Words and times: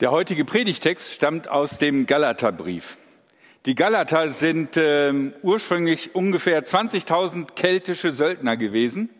Der 0.00 0.12
heutige 0.12 0.44
Predigtext 0.44 1.12
stammt 1.12 1.48
aus 1.48 1.78
dem 1.78 2.06
Galaterbrief. 2.06 2.98
Die 3.66 3.74
Galater 3.74 4.28
sind 4.28 4.76
äh, 4.76 5.32
ursprünglich 5.42 6.14
ungefähr 6.14 6.64
20.000 6.64 7.54
keltische 7.56 8.12
Söldner 8.12 8.56
gewesen, 8.56 9.10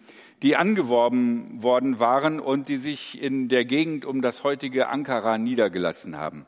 die 0.43 0.54
angeworben 0.54 1.64
worden 1.64 1.99
waren 1.99 2.38
und 2.38 2.69
die 2.69 2.77
sich 2.77 3.21
in 3.21 3.49
der 3.49 3.64
Gegend 3.64 4.04
um 4.04 4.22
das 4.22 4.45
heutige 4.45 4.87
Ankara 4.87 5.37
niedergelassen 5.37 6.17
haben. 6.17 6.46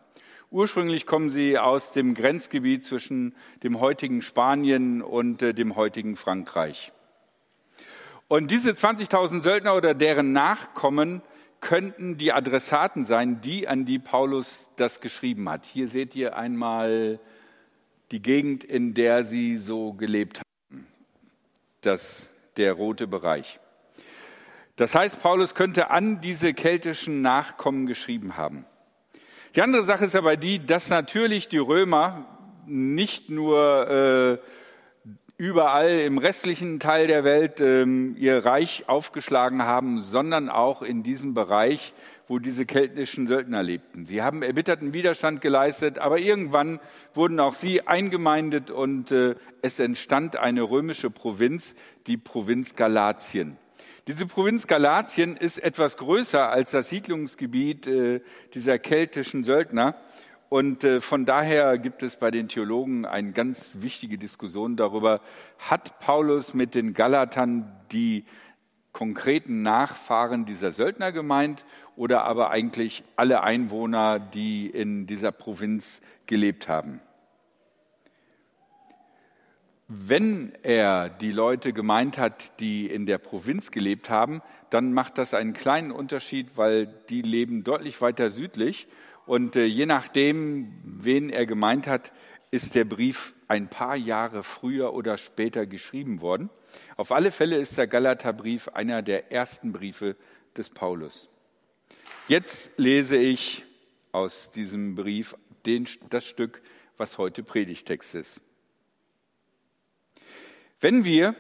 Ursprünglich 0.53 1.07
kommen 1.07 1.31
sie 1.31 1.59
aus 1.59 1.91
dem 1.91 2.15
Grenzgebiet 2.15 2.85
zwischen 2.85 3.35
dem 3.65 3.81
heutigen 3.81 4.23
Spanien 4.23 5.03
und 5.03 5.43
äh, 5.43 5.55
dem 5.55 5.75
heutigen 5.75 6.15
Frankreich. 6.15 6.93
Und 8.29 8.53
diese 8.53 8.71
20.000 8.71 9.41
Söldner 9.41 9.75
oder 9.75 9.93
deren 9.93 10.33
Nachkommen 10.33 11.21
könnten 11.61 12.17
die 12.17 12.33
Adressaten 12.33 13.05
sein, 13.05 13.41
die, 13.41 13.69
an 13.69 13.85
die 13.85 13.99
Paulus 13.99 14.71
das 14.77 15.01
geschrieben 15.01 15.49
hat. 15.49 15.67
Hier 15.67 15.89
seht 15.89 16.15
ihr 16.15 16.37
einmal 16.37 17.21
die 18.11 18.23
Gegend, 18.23 18.65
in 18.65 18.95
der 18.95 19.25
sie 19.25 19.57
so 19.57 19.93
gelebt 19.93 20.41
haben. 20.41 20.87
Das, 21.83 22.31
der 22.57 22.73
rote 22.73 23.07
Bereich. 23.07 23.61
Das 24.77 24.95
heißt, 24.95 25.21
Paulus 25.21 25.55
könnte 25.55 25.91
an 25.91 26.21
diese 26.21 26.55
keltischen 26.55 27.21
Nachkommen 27.21 27.87
geschrieben 27.87 28.37
haben. 28.37 28.65
Die 29.55 29.63
andere 29.63 29.85
Sache 29.85 30.07
ist 30.07 30.17
aber 30.17 30.37
die, 30.37 30.65
dass 30.65 30.89
natürlich 30.89 31.49
die 31.49 31.59
Römer 31.59 32.27
nicht 32.67 33.29
nur 33.29 34.41
äh, 34.41 34.47
überall 35.41 36.01
im 36.01 36.19
restlichen 36.19 36.81
Teil 36.81 37.07
der 37.07 37.25
Welt 37.25 37.63
ähm, 37.63 38.15
ihr 38.19 38.45
Reich 38.45 38.85
aufgeschlagen 38.91 39.63
haben, 39.63 40.03
sondern 40.03 40.51
auch 40.51 40.83
in 40.83 41.03
diesem 41.03 41.33
Bereich, 41.33 41.95
wo 42.29 42.39
diese 42.39 42.67
keltischen 42.67 43.27
Söldner 43.27 43.63
lebten. 43.63 44.05
Sie 44.05 44.21
haben 44.21 44.43
erbitterten 44.43 44.93
Widerstand 44.93 45.41
geleistet, 45.41 45.99
aber 45.99 46.19
irgendwann 46.19 46.79
wurden 47.15 47.41
auch 47.41 47.55
sie 47.55 47.87
eingemeindet 47.87 48.71
und 48.71 49.13
äh, 49.13 49.35
es 49.63 49.81
entstand 49.81 50.37
eine 50.37 50.61
römische 50.61 51.09
Provinz, 51.09 51.75
die 52.07 52.19
Provinz 52.19 52.77
Galatien. 52.77 53.57
Diese 54.09 54.27
Provinz 54.27 54.67
Galatien 54.67 55.39
ist 55.39 55.59
etwas 55.59 55.97
größer 55.97 56.51
als 56.51 56.73
das 56.73 56.91
Siedlungsgebiet 56.91 57.87
äh, 57.87 58.21
dieser 58.53 58.79
keltischen 58.79 59.43
Söldner 59.43 59.97
und 60.51 60.83
äh, 60.83 61.01
von 61.01 61.25
daher 61.25 61.79
gibt 61.79 62.03
es 62.03 62.17
bei 62.17 62.33
den 62.33 62.49
Theologen 62.49 63.07
eine 63.07 63.31
ganz 63.31 63.77
wichtige 63.79 64.19
Diskussion 64.19 64.77
darüber, 64.77 65.21
hat 65.61 66.01
Paulus 66.01 66.55
mit 66.55 66.75
den 66.75 66.93
Galatern 66.93 67.71
die 67.93 68.25
konkreten 68.93 69.63
Nachfahren 69.63 70.47
dieser 70.47 70.73
Söldner 70.73 71.13
gemeint 71.13 71.65
oder 71.95 72.25
aber 72.25 72.51
eigentlich 72.51 73.05
alle 73.15 73.45
Einwohner, 73.45 74.19
die 74.19 74.67
in 74.67 75.07
dieser 75.07 75.31
Provinz 75.31 76.01
gelebt 76.27 76.67
haben. 76.69 77.01
Wenn 79.87 80.53
er 80.65 81.11
die 81.11 81.31
Leute 81.31 81.73
gemeint 81.73 82.19
hat, 82.19 82.59
die 82.59 82.87
in 82.87 83.07
der 83.07 83.19
Provinz 83.19 83.71
gelebt 83.71 84.11
haben, 84.11 84.43
dann 84.69 84.93
macht 84.95 85.17
das 85.17 85.33
einen 85.33 85.53
kleinen 85.53 85.93
Unterschied, 85.93 86.57
weil 86.57 86.89
die 87.09 87.23
leben 87.23 87.63
deutlich 87.63 88.01
weiter 88.01 88.31
südlich 88.31 88.89
und 89.27 89.57
äh, 89.57 89.65
je 89.65 89.87
nachdem, 89.87 90.73
wen 90.85 91.31
er 91.31 91.47
gemeint 91.47 91.87
hat, 91.87 92.13
ist 92.51 92.75
der 92.75 92.85
Brief 92.85 93.35
ein 93.49 93.69
paar 93.69 93.97
Jahre 93.97 94.43
früher 94.43 94.93
oder 94.93 95.17
später 95.17 95.67
geschrieben 95.67 96.21
worden. 96.21 96.51
Auf 96.97 97.13
alle 97.13 97.31
Fälle 97.31 97.57
ist 97.57 97.79
der 97.79 97.87
Galaterbrief 97.87 98.69
einer 98.69 99.03
der 99.03 99.33
ersten 99.33 99.73
Briefe 99.73 100.17
des 100.57 100.71
Paulus. 100.71 101.29
Jetzt 102.29 102.73
lese 102.77 103.17
ich 103.17 103.65
aus 104.13 104.51
diesem 104.51 104.95
Brief 104.95 105.37
den, 105.67 105.89
das 106.11 106.27
Stück, 106.27 106.63
was 106.97 107.19
heute 107.19 107.43
Predigtext 107.43 108.15
ist. 108.15 108.41
Wenn 110.81 111.05
wir 111.05 111.35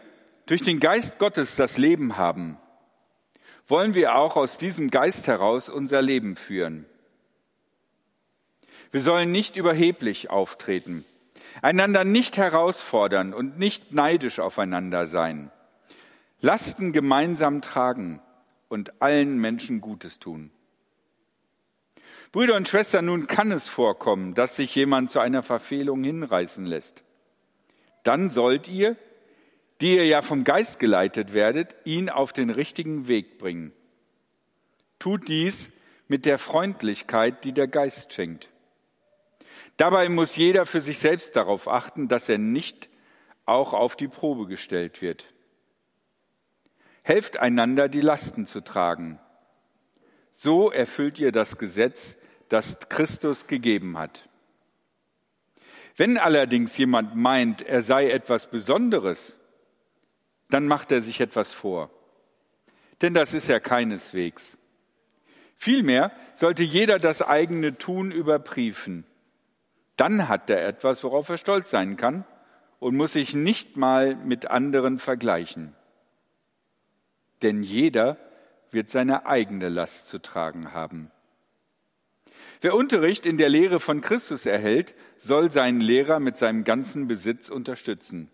durch 0.47 0.63
den 0.63 0.81
Geist 0.81 1.19
Gottes 1.19 1.57
das 1.57 1.79
Leben 1.79 2.17
haben, 2.17 2.59
wollen 3.67 3.95
wir 3.95 4.17
auch 4.17 4.37
aus 4.37 4.59
diesem 4.59 4.91
Geist 4.91 5.29
heraus 5.29 5.69
unser 5.69 6.03
Leben 6.03 6.37
führen. 6.37 6.87
Wir 8.93 9.03
sollen 9.03 9.31
nicht 9.31 9.57
überheblich 9.57 10.31
auftreten, 10.31 11.05
einander 11.63 12.05
nicht 12.05 12.37
herausfordern 12.37 13.33
und 13.33 13.59
nicht 13.59 13.93
neidisch 13.93 14.41
aufeinander 14.41 15.07
sein. 15.07 15.51
Lasten 16.41 16.93
gemeinsam 16.93 17.63
tragen 17.63 18.21
und 18.69 19.03
allen 19.03 19.39
Menschen 19.39 19.81
Gutes 19.81 20.19
tun. 20.19 20.51
Brüder 22.33 22.57
und 22.57 22.69
Schwestern, 22.69 23.07
nun 23.07 23.27
kann 23.27 23.51
es 23.51 23.69
vorkommen, 23.69 24.35
dass 24.35 24.57
sich 24.57 24.75
jemand 24.75 25.11
zu 25.11 25.19
einer 25.19 25.43
Verfehlung 25.43 26.05
hinreißen 26.05 26.65
lässt. 26.65 27.03
Dann 28.05 28.31
sollt 28.31 28.69
ihr, 28.69 28.97
die 29.81 29.97
ihr 29.97 30.07
ja 30.07 30.23
vom 30.23 30.45
Geist 30.45 30.79
geleitet 30.79 31.35
werdet, 31.35 31.75
ihn 31.85 32.09
auf 32.09 32.33
den 32.33 32.51
richtigen 32.51 33.09
Weg 33.09 33.39
bringen. 33.39 33.73
Tut 34.99 35.29
dies 35.29 35.71
mit 36.07 36.25
der 36.25 36.39
Freundlichkeit, 36.39 37.45
die 37.45 37.53
der 37.53 37.67
Geist 37.67 38.13
schenkt. 38.13 38.49
Dabei 39.81 40.11
muss 40.11 40.37
jeder 40.37 40.67
für 40.67 40.83
sich 40.83 40.99
selbst 40.99 41.37
darauf 41.37 41.67
achten, 41.67 42.07
dass 42.07 42.29
er 42.29 42.37
nicht 42.37 42.91
auch 43.47 43.73
auf 43.73 43.97
die 43.97 44.09
Probe 44.09 44.47
gestellt 44.47 45.01
wird. 45.01 45.33
Helft 47.03 47.39
einander, 47.39 47.89
die 47.89 48.03
Lasten 48.03 48.45
zu 48.45 48.61
tragen. 48.61 49.19
So 50.33 50.71
erfüllt 50.71 51.19
ihr 51.19 51.33
das 51.33 51.57
Gesetz, 51.57 52.19
das 52.51 52.79
Christus 52.91 53.47
gegeben 53.47 53.97
hat. 53.97 54.29
Wenn 55.97 56.19
allerdings 56.19 56.77
jemand 56.77 57.17
meint, 57.17 57.63
er 57.63 57.81
sei 57.81 58.11
etwas 58.11 58.51
Besonderes, 58.51 59.39
dann 60.51 60.67
macht 60.67 60.93
er 60.93 61.01
sich 61.01 61.23
etwas 61.23 61.55
vor. 61.55 61.89
Denn 63.01 63.15
das 63.15 63.33
ist 63.33 63.49
er 63.49 63.61
keineswegs. 63.61 64.59
Vielmehr 65.57 66.13
sollte 66.35 66.65
jeder 66.65 66.99
das 66.99 67.23
eigene 67.23 67.79
Tun 67.79 68.11
überprüfen 68.11 69.07
dann 70.01 70.29
hat 70.29 70.49
er 70.49 70.67
etwas, 70.67 71.05
worauf 71.05 71.29
er 71.29 71.37
stolz 71.37 71.71
sein 71.71 71.99
kann 71.99 72.25
und 72.79 72.97
muss 72.97 73.13
sich 73.13 73.35
nicht 73.35 73.77
mal 73.77 74.17
mit 74.17 74.47
anderen 74.51 74.99
vergleichen. 74.99 75.77
Denn 77.43 77.63
jeder 77.63 78.17
wird 78.71 78.89
seine 78.89 79.27
eigene 79.27 79.69
Last 79.69 80.09
zu 80.09 80.19
tragen 80.19 80.73
haben. 80.73 81.11
Wer 82.63 82.75
Unterricht 82.75 83.27
in 83.27 83.37
der 83.37 83.51
Lehre 83.51 83.79
von 83.79 84.01
Christus 84.01 84.47
erhält, 84.47 84.95
soll 85.19 85.51
seinen 85.51 85.83
Lehrer 85.83 86.19
mit 86.19 86.39
seinem 86.39 86.65
ganzen 86.65 87.07
Besitz 87.07 87.51
unterstützen. 87.51 88.31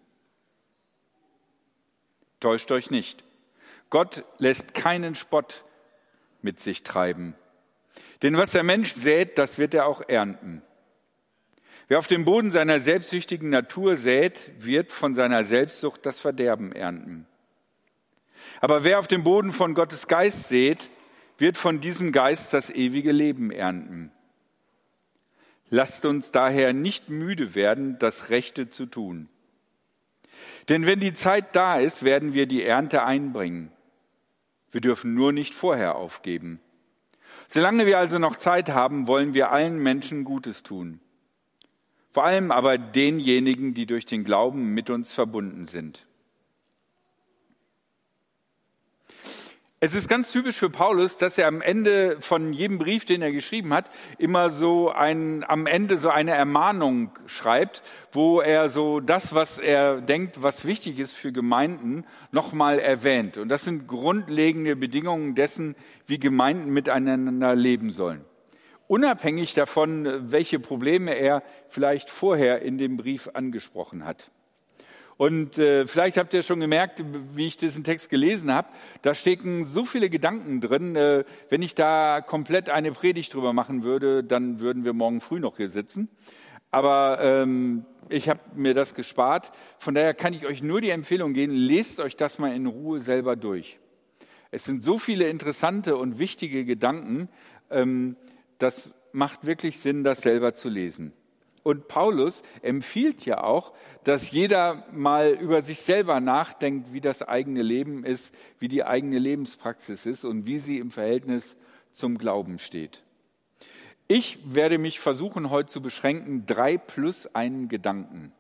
Täuscht 2.39 2.71
euch 2.71 2.93
nicht. 2.93 3.25
Gott 3.91 4.25
lässt 4.39 4.73
keinen 4.75 5.17
Spott 5.17 5.65
mit 6.43 6.61
sich 6.61 6.85
treiben. 6.85 7.35
Denn 8.23 8.37
was 8.37 8.53
der 8.53 8.63
Mensch 8.63 8.93
sät, 8.93 9.37
das 9.39 9.59
wird 9.59 9.75
er 9.75 9.87
auch 9.87 10.03
ernten. 10.09 10.63
Wer 11.89 11.99
auf 11.99 12.09
dem 12.09 12.25
Boden 12.25 12.51
seiner 12.51 12.81
selbstsüchtigen 12.81 13.49
Natur 13.49 13.97
sät, 13.97 14.51
wird 14.59 14.91
von 14.91 15.15
seiner 15.15 15.45
Selbstsucht 15.45 16.05
das 16.05 16.19
Verderben 16.19 16.73
ernten. 16.73 17.27
Aber 18.61 18.83
wer 18.83 18.99
auf 18.99 19.07
dem 19.07 19.23
Boden 19.23 19.53
von 19.53 19.75
Gottes 19.75 20.09
Geist 20.09 20.49
sät, 20.49 20.91
wird 21.39 21.57
von 21.57 21.81
diesem 21.81 22.11
Geist 22.11 22.53
das 22.53 22.71
ewige 22.71 23.13
Leben 23.13 23.53
ernten. 23.53 24.11
Lasst 25.69 26.05
uns 26.05 26.33
daher 26.33 26.73
nicht 26.73 27.09
müde 27.09 27.55
werden, 27.55 27.99
das 27.99 28.31
Rechte 28.31 28.69
zu 28.69 28.87
tun. 28.87 29.29
Denn 30.69 30.87
wenn 30.87 30.99
die 30.99 31.15
Zeit 31.15 31.55
da 31.55 31.79
ist, 31.79 32.03
werden 32.03 32.35
wir 32.35 32.47
die 32.47 32.65
Ernte 32.65 33.05
einbringen. 33.05 33.71
Wir 34.73 34.81
dürfen 34.81 35.15
nur 35.15 35.33
nicht 35.33 35.55
vorher 35.55 35.95
aufgeben. 35.95 36.61
Solange 37.47 37.87
wir 37.87 37.99
also 37.99 38.19
noch 38.19 38.37
Zeit 38.37 38.71
haben, 38.71 39.07
wollen 39.07 39.35
wir 39.35 39.53
allen 39.53 39.79
Menschen 39.79 40.25
Gutes 40.25 40.65
tun 40.65 41.01
vor 42.17 42.25
allem 42.25 42.51
aber 42.51 42.79
denjenigen, 42.79 43.75
die 43.75 43.85
durch 43.85 44.07
den 44.07 44.25
Glauben 44.25 44.73
mit 44.73 44.89
uns 44.89 45.13
verbunden 45.13 45.67
sind. 45.67 46.07
Es 49.81 49.95
ist 49.95 50.09
ganz 50.09 50.33
typisch 50.33 50.57
für 50.57 50.71
Paulus, 50.71 51.19
dass 51.19 51.37
er 51.37 51.47
am 51.47 51.61
Ende 51.61 52.17
von 52.23 52.55
jedem 52.55 52.79
Brief, 52.79 53.05
den 53.05 53.21
er 53.21 53.33
geschrieben 53.33 53.75
hat, 53.75 53.91
immer 54.17 54.49
so 54.49 54.91
ein, 54.91 55.45
am 55.45 55.67
Ende 55.67 55.99
so 55.99 56.09
eine 56.09 56.31
Ermahnung 56.31 57.11
schreibt, 57.27 57.83
wo 58.13 58.41
er 58.41 58.71
so 58.71 59.01
das, 59.01 59.35
was 59.35 59.59
er 59.59 60.01
denkt, 60.01 60.43
was 60.43 60.65
wichtig 60.65 60.99
ist 60.99 61.13
für 61.13 61.33
Gemeinden, 61.33 62.07
nochmal 62.33 62.79
erwähnt. 62.79 63.37
Und 63.37 63.51
das 63.51 63.65
sind 63.65 63.87
grundlegende 63.87 64.75
Bedingungen 64.75 65.35
dessen, 65.35 65.77
wie 66.07 66.19
Gemeinden 66.19 66.73
miteinander 66.73 67.55
leben 67.55 67.93
sollen 67.93 68.25
unabhängig 68.89 69.55
davon, 69.55 70.31
welche 70.31 70.59
Probleme 70.59 71.15
er 71.15 71.43
vielleicht 71.69 72.11
vorher 72.11 72.63
in 72.63 72.79
dem 72.79 72.97
Brief 72.97 73.31
angesprochen 73.35 74.05
hat. 74.05 74.31
Und 75.17 75.59
äh, 75.59 75.87
vielleicht 75.87 76.19
habt 76.19 76.35
ihr 76.35 76.43
schon 76.43 76.61
gemerkt, 76.61 77.03
wie 77.35 77.47
ich 77.47 77.57
diesen 77.57 77.85
Text 77.85 78.11
gelesen 78.11 78.53
habe, 78.53 78.69
da 79.01 79.15
stecken 79.15 79.65
so 79.65 79.85
viele 79.85 80.11
Gedanken 80.11 80.61
drin. 80.61 80.95
Äh, 80.95 81.25
wenn 81.49 81.63
ich 81.63 81.75
da 81.75 82.21
komplett 82.21 82.69
eine 82.69 82.93
Predigt 82.93 83.33
drüber 83.33 83.55
machen 83.55 83.83
würde, 83.83 84.23
dann 84.23 84.61
würden 84.61 84.85
wir 84.85 84.93
morgen 84.93 85.23
früh 85.23 85.41
noch 85.41 85.57
hier 85.57 85.71
sitzen. 85.71 86.11
Aber 86.71 87.19
ähm, 87.23 87.87
ich 88.11 88.29
habe 88.29 88.41
mir 88.55 88.75
das 88.75 88.95
gespart. 88.95 89.53
Von 89.79 89.95
daher 89.95 90.13
kann 90.13 90.35
ich 90.35 90.47
euch 90.47 90.63
nur 90.63 90.83
die 90.83 90.91
Empfehlung 90.91 91.33
geben, 91.33 91.55
lest 91.55 91.99
euch 91.99 92.17
das 92.17 92.39
mal 92.39 92.55
in 92.55 92.67
Ruhe 92.67 93.01
selber 93.01 93.37
durch. 93.37 93.79
Es 94.51 94.65
sind 94.65 94.85
so 94.85 94.99
viele 94.99 95.29
interessante 95.29 95.97
und 95.97 96.19
wichtige 96.19 96.67
Gedanken, 96.67 97.29
ähm, 97.71 98.17
das 98.59 98.93
macht 99.13 99.47
wirklich 99.47 99.81
Sinn, 99.81 100.05
das 100.05 100.21
selber 100.21 100.55
zu 100.55 100.69
lesen. 100.69 101.13
Und 101.63 101.89
Paulus 101.89 102.43
empfiehlt 102.63 103.27
ja 103.27 103.43
auch, 103.43 103.73
dass 104.05 104.31
jeder 104.31 104.87
mal 104.93 105.31
über 105.31 105.63
sich 105.63 105.81
selber 105.81 106.21
nachdenkt, 106.21 106.93
wie 106.93 107.01
das 107.01 107.23
eigene 107.23 107.63
Leben 107.63 108.05
ist, 108.05 108.33
wie 108.61 108.69
die 108.69 108.85
eigene 108.85 109.19
Lebenspraxis 109.19 110.07
ist 110.07 110.25
und 110.25 110.47
wie 110.47 110.59
sie 110.59 110.79
im 110.79 110.93
Verhältnis 110.93 111.57
zum 111.91 112.19
Glauben 112.19 112.61
steht. 112.61 113.03
Ich 114.07 114.39
werde 114.55 114.79
mich 114.79 115.01
versuchen, 115.01 115.51
heute 115.51 115.69
zu 115.69 115.83
beschränken, 115.83 116.47
drei 116.47 116.79
plus 116.79 117.27
einen 117.35 117.69
Gedanken 117.69 118.33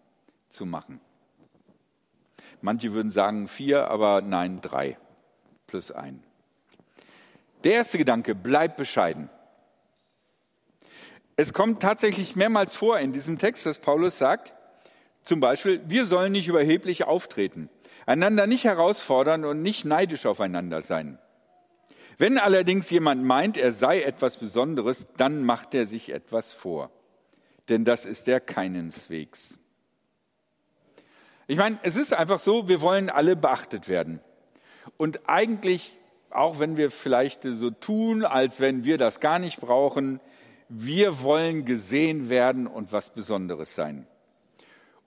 zu 0.48 0.64
machen. 0.64 1.00
Manche 2.60 2.92
würden 2.92 3.10
sagen 3.10 3.48
vier, 3.48 3.90
aber 3.90 4.20
nein, 4.22 4.60
drei 4.60 4.96
plus 5.66 5.90
ein. 5.90 6.22
Der 7.64 7.72
erste 7.72 7.98
Gedanke, 7.98 8.36
bleib 8.36 8.76
bescheiden. 8.76 9.28
Es 11.36 11.52
kommt 11.52 11.82
tatsächlich 11.82 12.34
mehrmals 12.34 12.76
vor 12.76 12.98
in 12.98 13.12
diesem 13.12 13.38
Text, 13.38 13.66
dass 13.66 13.78
Paulus 13.78 14.16
sagt, 14.16 14.54
zum 15.22 15.40
Beispiel, 15.40 15.82
wir 15.86 16.06
sollen 16.06 16.32
nicht 16.32 16.48
überheblich 16.48 17.04
auftreten, 17.04 17.68
einander 18.06 18.46
nicht 18.46 18.64
herausfordern 18.64 19.44
und 19.44 19.60
nicht 19.60 19.84
neidisch 19.84 20.24
aufeinander 20.24 20.80
sein. 20.80 21.18
Wenn 22.16 22.38
allerdings 22.38 22.88
jemand 22.88 23.22
meint, 23.22 23.58
er 23.58 23.72
sei 23.72 24.02
etwas 24.02 24.38
Besonderes, 24.38 25.06
dann 25.18 25.44
macht 25.44 25.74
er 25.74 25.86
sich 25.86 26.10
etwas 26.10 26.54
vor. 26.54 26.90
Denn 27.68 27.84
das 27.84 28.06
ist 28.06 28.26
der 28.26 28.40
keineswegs. 28.40 29.58
Ich 31.48 31.58
meine, 31.58 31.78
es 31.82 31.96
ist 31.96 32.14
einfach 32.14 32.40
so, 32.40 32.68
wir 32.68 32.80
wollen 32.80 33.10
alle 33.10 33.36
beachtet 33.36 33.88
werden. 33.88 34.20
Und 34.96 35.28
eigentlich, 35.28 35.98
auch 36.30 36.58
wenn 36.58 36.78
wir 36.78 36.90
vielleicht 36.90 37.42
so 37.42 37.70
tun, 37.70 38.24
als 38.24 38.60
wenn 38.60 38.84
wir 38.84 38.96
das 38.96 39.20
gar 39.20 39.38
nicht 39.38 39.60
brauchen, 39.60 40.20
wir 40.68 41.22
wollen 41.22 41.64
gesehen 41.64 42.30
werden 42.30 42.66
und 42.66 42.92
was 42.92 43.10
Besonderes 43.10 43.74
sein. 43.74 44.06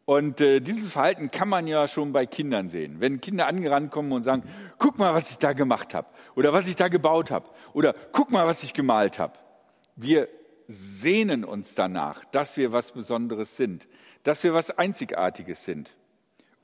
Und 0.06 0.42
äh, 0.42 0.60
dieses 0.60 0.92
Verhalten 0.92 1.30
kann 1.30 1.50
man 1.50 1.68
ja 1.68 1.88
schon 1.88 2.14
bei 2.14 2.26
Kindern 2.26 2.68
sehen. 2.70 3.00
Wenn 3.00 3.22
Kinder 3.22 3.46
angerannt 3.46 3.92
kommen 3.92 4.12
und 4.12 4.24
sagen, 4.24 4.42
guck 4.80 4.98
mal, 4.98 5.14
was 5.14 5.30
ich 5.30 5.38
da 5.38 5.54
gemacht 5.54 5.94
habe 5.94 6.08
oder 6.36 6.52
was 6.52 6.68
ich 6.68 6.76
da 6.76 6.88
gebaut 6.88 7.30
habe 7.30 7.48
oder 7.74 7.94
guck 8.12 8.32
mal, 8.32 8.48
was 8.48 8.64
ich 8.64 8.74
gemalt 8.74 9.20
habe. 9.20 9.34
Wir 9.96 10.28
sehnen 10.68 11.44
uns 11.44 11.76
danach, 11.76 12.26
dass 12.26 12.58
wir 12.58 12.74
was 12.74 12.92
Besonderes 12.92 13.56
sind, 13.56 13.88
dass 14.24 14.44
wir 14.44 14.54
was 14.54 14.72
Einzigartiges 14.72 15.66
sind. 15.66 15.96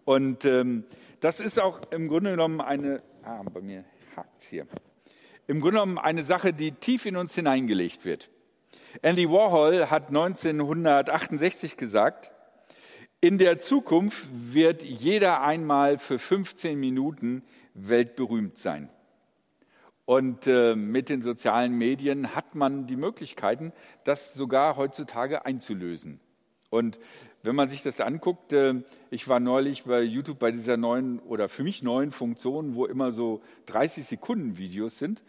Und 0.05 0.45
ähm, 0.45 0.85
das 1.19 1.39
ist 1.39 1.59
auch 1.59 1.81
im 1.91 2.07
Grunde 2.07 2.31
genommen 2.31 2.61
eine, 2.61 3.01
ah, 3.23 3.43
bei 3.43 3.61
mir 3.61 3.83
hakt's 4.15 4.47
hier, 4.47 4.65
im 5.47 5.59
Grunde 5.61 5.79
genommen 5.79 5.97
eine 5.97 6.23
Sache, 6.23 6.53
die 6.53 6.71
tief 6.71 7.05
in 7.05 7.15
uns 7.15 7.35
hineingelegt 7.35 8.05
wird. 8.05 8.29
Andy 9.01 9.29
Warhol 9.29 9.89
hat 9.89 10.07
1968 10.07 11.77
gesagt, 11.77 12.31
in 13.21 13.37
der 13.37 13.59
Zukunft 13.59 14.27
wird 14.31 14.83
jeder 14.83 15.41
einmal 15.41 15.97
für 15.97 16.19
15 16.19 16.79
Minuten 16.79 17.43
weltberühmt 17.73 18.57
sein. 18.57 18.89
Und 20.05 20.47
äh, 20.47 20.75
mit 20.75 21.09
den 21.09 21.23
sozialen 21.23 21.73
Medien 21.73 22.35
hat 22.35 22.53
man 22.53 22.85
die 22.85 22.95
Möglichkeiten, 22.95 23.73
das 24.03 24.35
sogar 24.35 24.77
heutzutage 24.77 25.45
einzulösen. 25.45 26.19
Und 26.69 26.99
wenn 27.41 27.55
man 27.55 27.69
sich 27.69 27.81
das 27.81 27.99
anguckt, 28.01 28.53
äh, 28.53 28.83
ich 29.09 29.27
war 29.27 29.39
neulich 29.39 29.85
bei 29.85 30.01
YouTube 30.01 30.37
bei 30.37 30.51
dieser 30.51 30.77
neuen 30.77 31.19
oder 31.19 31.49
für 31.49 31.63
mich 31.63 31.81
neuen 31.81 32.11
Funktion, 32.11 32.75
wo 32.75 32.85
immer 32.85 33.11
so 33.11 33.41
30 33.65 34.05
Sekunden 34.05 34.57
Videos 34.57 34.99
sind. 34.99 35.23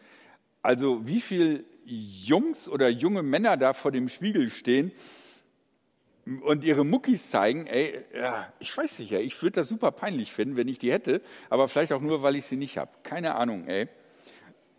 Also 0.60 1.06
wie 1.06 1.20
viel 1.22 1.64
Jungs 1.86 2.68
oder 2.68 2.88
junge 2.88 3.22
Männer 3.22 3.56
da 3.56 3.72
vor 3.72 3.92
dem 3.92 4.08
Spiegel 4.08 4.50
stehen 4.50 4.92
und 6.42 6.64
ihre 6.64 6.84
Muckis 6.84 7.30
zeigen, 7.30 7.66
ey, 7.66 8.04
ja, 8.12 8.52
ich 8.58 8.76
weiß 8.76 8.98
nicht, 8.98 9.12
ja, 9.12 9.20
ich 9.20 9.40
würde 9.42 9.60
das 9.60 9.68
super 9.68 9.92
peinlich 9.92 10.32
finden, 10.32 10.56
wenn 10.56 10.66
ich 10.66 10.78
die 10.78 10.90
hätte, 10.90 11.22
aber 11.48 11.68
vielleicht 11.68 11.92
auch 11.92 12.00
nur, 12.00 12.22
weil 12.22 12.34
ich 12.34 12.44
sie 12.46 12.56
nicht 12.56 12.78
habe. 12.78 12.90
Keine 13.04 13.36
Ahnung, 13.36 13.66
ey. 13.66 13.88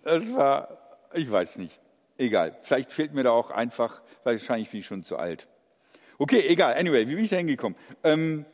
Das 0.03 0.33
war, 0.35 0.99
ich 1.13 1.31
weiß 1.31 1.57
nicht. 1.57 1.79
Egal. 2.17 2.57
Vielleicht 2.63 2.91
fehlt 2.91 3.13
mir 3.13 3.23
da 3.23 3.31
auch 3.31 3.51
einfach, 3.51 4.01
wahrscheinlich 4.23 4.71
bin 4.71 4.81
ich 4.81 4.85
schon 4.85 5.03
zu 5.03 5.17
alt. 5.17 5.47
Okay, 6.17 6.45
egal. 6.47 6.73
Anyway, 6.73 7.07
wie 7.07 7.15
bin 7.15 7.23
ich 7.23 7.29
da 7.29 7.37
hingekommen? 7.37 7.77
Ähm, 8.03 8.45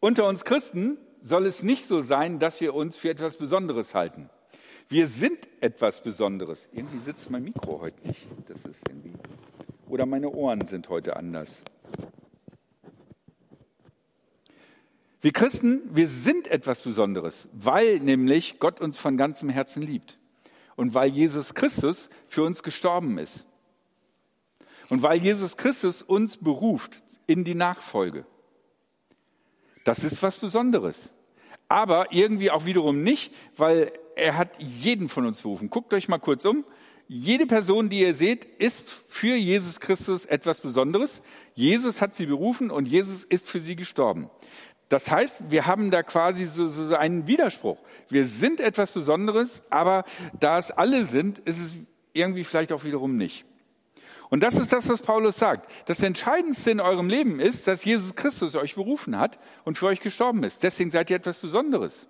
unter 0.00 0.26
uns 0.26 0.44
Christen 0.44 0.98
soll 1.22 1.46
es 1.46 1.62
nicht 1.62 1.84
so 1.84 2.00
sein, 2.00 2.38
dass 2.38 2.60
wir 2.60 2.74
uns 2.74 2.96
für 2.96 3.10
etwas 3.10 3.36
Besonderes 3.36 3.94
halten. 3.94 4.30
Wir 4.90 5.06
sind 5.06 5.46
etwas 5.60 6.02
Besonderes. 6.02 6.68
Irgendwie 6.72 6.98
sitzt 6.98 7.30
mein 7.30 7.44
Mikro 7.44 7.80
heute 7.82 8.06
nicht. 8.06 8.26
Das 8.46 8.58
ist 8.62 8.88
irgendwie. 8.88 9.12
Oder 9.86 10.06
meine 10.06 10.30
Ohren 10.30 10.66
sind 10.66 10.88
heute 10.88 11.16
anders. 11.16 11.62
Wir 15.20 15.32
Christen, 15.32 15.82
wir 15.94 16.06
sind 16.06 16.48
etwas 16.48 16.80
Besonderes, 16.80 17.48
weil 17.52 17.98
nämlich 17.98 18.60
Gott 18.60 18.80
uns 18.80 18.96
von 18.96 19.16
ganzem 19.16 19.48
Herzen 19.48 19.82
liebt 19.82 20.18
und 20.76 20.94
weil 20.94 21.10
Jesus 21.10 21.54
Christus 21.54 22.08
für 22.28 22.44
uns 22.44 22.62
gestorben 22.62 23.18
ist 23.18 23.44
und 24.88 25.02
weil 25.02 25.20
Jesus 25.20 25.56
Christus 25.56 26.02
uns 26.02 26.36
beruft 26.36 27.02
in 27.26 27.44
die 27.44 27.56
Nachfolge. 27.56 28.26
Das 29.84 30.04
ist 30.04 30.22
was 30.22 30.38
Besonderes. 30.38 31.12
Aber 31.68 32.12
irgendwie 32.12 32.50
auch 32.50 32.64
wiederum 32.64 33.02
nicht, 33.02 33.34
weil 33.56 33.92
er 34.18 34.36
hat 34.36 34.60
jeden 34.60 35.08
von 35.08 35.26
uns 35.26 35.40
berufen. 35.42 35.70
Guckt 35.70 35.94
euch 35.94 36.08
mal 36.08 36.18
kurz 36.18 36.44
um. 36.44 36.64
Jede 37.06 37.46
Person, 37.46 37.88
die 37.88 38.00
ihr 38.00 38.14
seht, 38.14 38.44
ist 38.44 38.90
für 39.08 39.34
Jesus 39.34 39.80
Christus 39.80 40.26
etwas 40.26 40.60
Besonderes. 40.60 41.22
Jesus 41.54 42.02
hat 42.02 42.14
sie 42.14 42.26
berufen 42.26 42.70
und 42.70 42.86
Jesus 42.86 43.24
ist 43.24 43.48
für 43.48 43.60
sie 43.60 43.76
gestorben. 43.76 44.28
Das 44.90 45.10
heißt, 45.10 45.50
wir 45.50 45.66
haben 45.66 45.90
da 45.90 46.02
quasi 46.02 46.44
so, 46.46 46.66
so 46.66 46.94
einen 46.94 47.26
Widerspruch. 47.26 47.78
Wir 48.10 48.26
sind 48.26 48.60
etwas 48.60 48.92
Besonderes, 48.92 49.62
aber 49.70 50.04
da 50.38 50.58
es 50.58 50.70
alle 50.70 51.04
sind, 51.06 51.38
ist 51.40 51.58
es 51.58 51.72
irgendwie 52.12 52.44
vielleicht 52.44 52.72
auch 52.72 52.84
wiederum 52.84 53.16
nicht. 53.16 53.44
Und 54.30 54.42
das 54.42 54.56
ist 54.56 54.72
das, 54.72 54.88
was 54.88 55.00
Paulus 55.00 55.36
sagt. 55.36 55.70
Das 55.86 56.02
Entscheidendste 56.02 56.70
in 56.70 56.80
eurem 56.80 57.08
Leben 57.08 57.40
ist, 57.40 57.66
dass 57.66 57.84
Jesus 57.84 58.14
Christus 58.14 58.54
euch 58.56 58.74
berufen 58.74 59.18
hat 59.18 59.38
und 59.64 59.78
für 59.78 59.86
euch 59.86 60.00
gestorben 60.00 60.42
ist. 60.42 60.62
Deswegen 60.62 60.90
seid 60.90 61.08
ihr 61.08 61.16
etwas 61.16 61.38
Besonderes. 61.38 62.06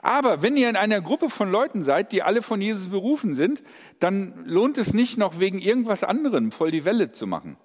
Aber 0.00 0.42
wenn 0.42 0.56
ihr 0.56 0.68
in 0.68 0.76
einer 0.76 1.00
Gruppe 1.00 1.28
von 1.28 1.50
Leuten 1.50 1.82
seid, 1.82 2.12
die 2.12 2.22
alle 2.22 2.42
von 2.42 2.60
Jesus 2.60 2.88
berufen 2.88 3.34
sind, 3.34 3.62
dann 3.98 4.44
lohnt 4.44 4.78
es 4.78 4.92
nicht 4.92 5.18
noch 5.18 5.40
wegen 5.40 5.58
irgendwas 5.58 6.04
anderem 6.04 6.52
voll 6.52 6.70
die 6.70 6.84
Welle 6.84 7.12
zu 7.12 7.26
machen. 7.26 7.56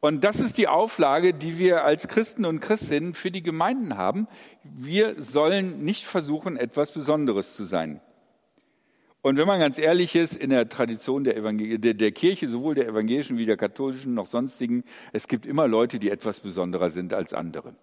Und 0.00 0.22
das 0.22 0.38
ist 0.38 0.58
die 0.58 0.68
Auflage, 0.68 1.34
die 1.34 1.58
wir 1.58 1.84
als 1.84 2.06
Christen 2.06 2.44
und 2.44 2.60
Christinnen 2.60 3.14
für 3.14 3.32
die 3.32 3.42
Gemeinden 3.42 3.96
haben. 3.96 4.28
Wir 4.62 5.20
sollen 5.20 5.84
nicht 5.84 6.04
versuchen, 6.04 6.56
etwas 6.56 6.92
Besonderes 6.92 7.56
zu 7.56 7.64
sein. 7.64 8.00
Und 9.22 9.36
wenn 9.36 9.48
man 9.48 9.58
ganz 9.58 9.78
ehrlich 9.78 10.14
ist, 10.14 10.36
in 10.36 10.50
der 10.50 10.68
Tradition 10.68 11.24
der, 11.24 11.40
der, 11.52 11.94
der 11.94 12.12
Kirche, 12.12 12.46
sowohl 12.46 12.76
der 12.76 12.86
evangelischen 12.86 13.36
wie 13.36 13.46
der 13.46 13.56
katholischen 13.56 14.14
noch 14.14 14.26
sonstigen, 14.26 14.84
es 15.12 15.26
gibt 15.26 15.44
immer 15.44 15.66
Leute, 15.66 15.98
die 15.98 16.10
etwas 16.10 16.38
besonderer 16.40 16.90
sind 16.90 17.12
als 17.12 17.34
andere. 17.34 17.74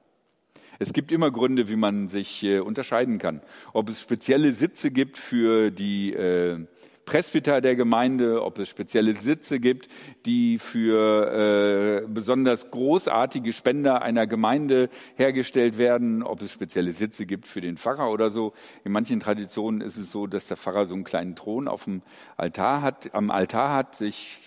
Es 0.79 0.93
gibt 0.93 1.11
immer 1.11 1.31
Gründe, 1.31 1.69
wie 1.69 1.75
man 1.75 2.09
sich 2.09 2.43
äh, 2.43 2.59
unterscheiden 2.59 3.17
kann. 3.17 3.41
Ob 3.73 3.89
es 3.89 4.01
spezielle 4.01 4.51
Sitze 4.51 4.91
gibt 4.91 5.17
für 5.17 5.71
die 5.71 6.13
äh, 6.13 6.65
Presbyter 7.05 7.61
der 7.61 7.75
Gemeinde, 7.75 8.43
ob 8.43 8.57
es 8.59 8.67
spezielle 8.67 9.13
Sitze 9.13 9.59
gibt, 9.59 9.87
die 10.25 10.57
für 10.57 12.01
äh, 12.03 12.07
besonders 12.07 12.71
großartige 12.71 13.53
Spender 13.53 14.01
einer 14.01 14.27
Gemeinde 14.27 14.89
hergestellt 15.15 15.77
werden, 15.77 16.23
ob 16.23 16.41
es 16.41 16.51
spezielle 16.51 16.91
Sitze 16.91 17.25
gibt 17.25 17.45
für 17.45 17.61
den 17.61 17.77
Pfarrer 17.77 18.11
oder 18.11 18.31
so. 18.31 18.53
In 18.83 18.91
manchen 18.91 19.19
Traditionen 19.19 19.81
ist 19.81 19.97
es 19.97 20.11
so, 20.11 20.25
dass 20.27 20.47
der 20.47 20.57
Pfarrer 20.57 20.87
so 20.87 20.95
einen 20.95 21.03
kleinen 21.03 21.35
Thron 21.35 21.67
auf 21.67 21.85
dem 21.85 22.01
Altar 22.37 22.81
hat, 22.81 23.13
am 23.13 23.29
Altar 23.29 23.73
hat. 23.73 24.01
Ich, 24.01 24.39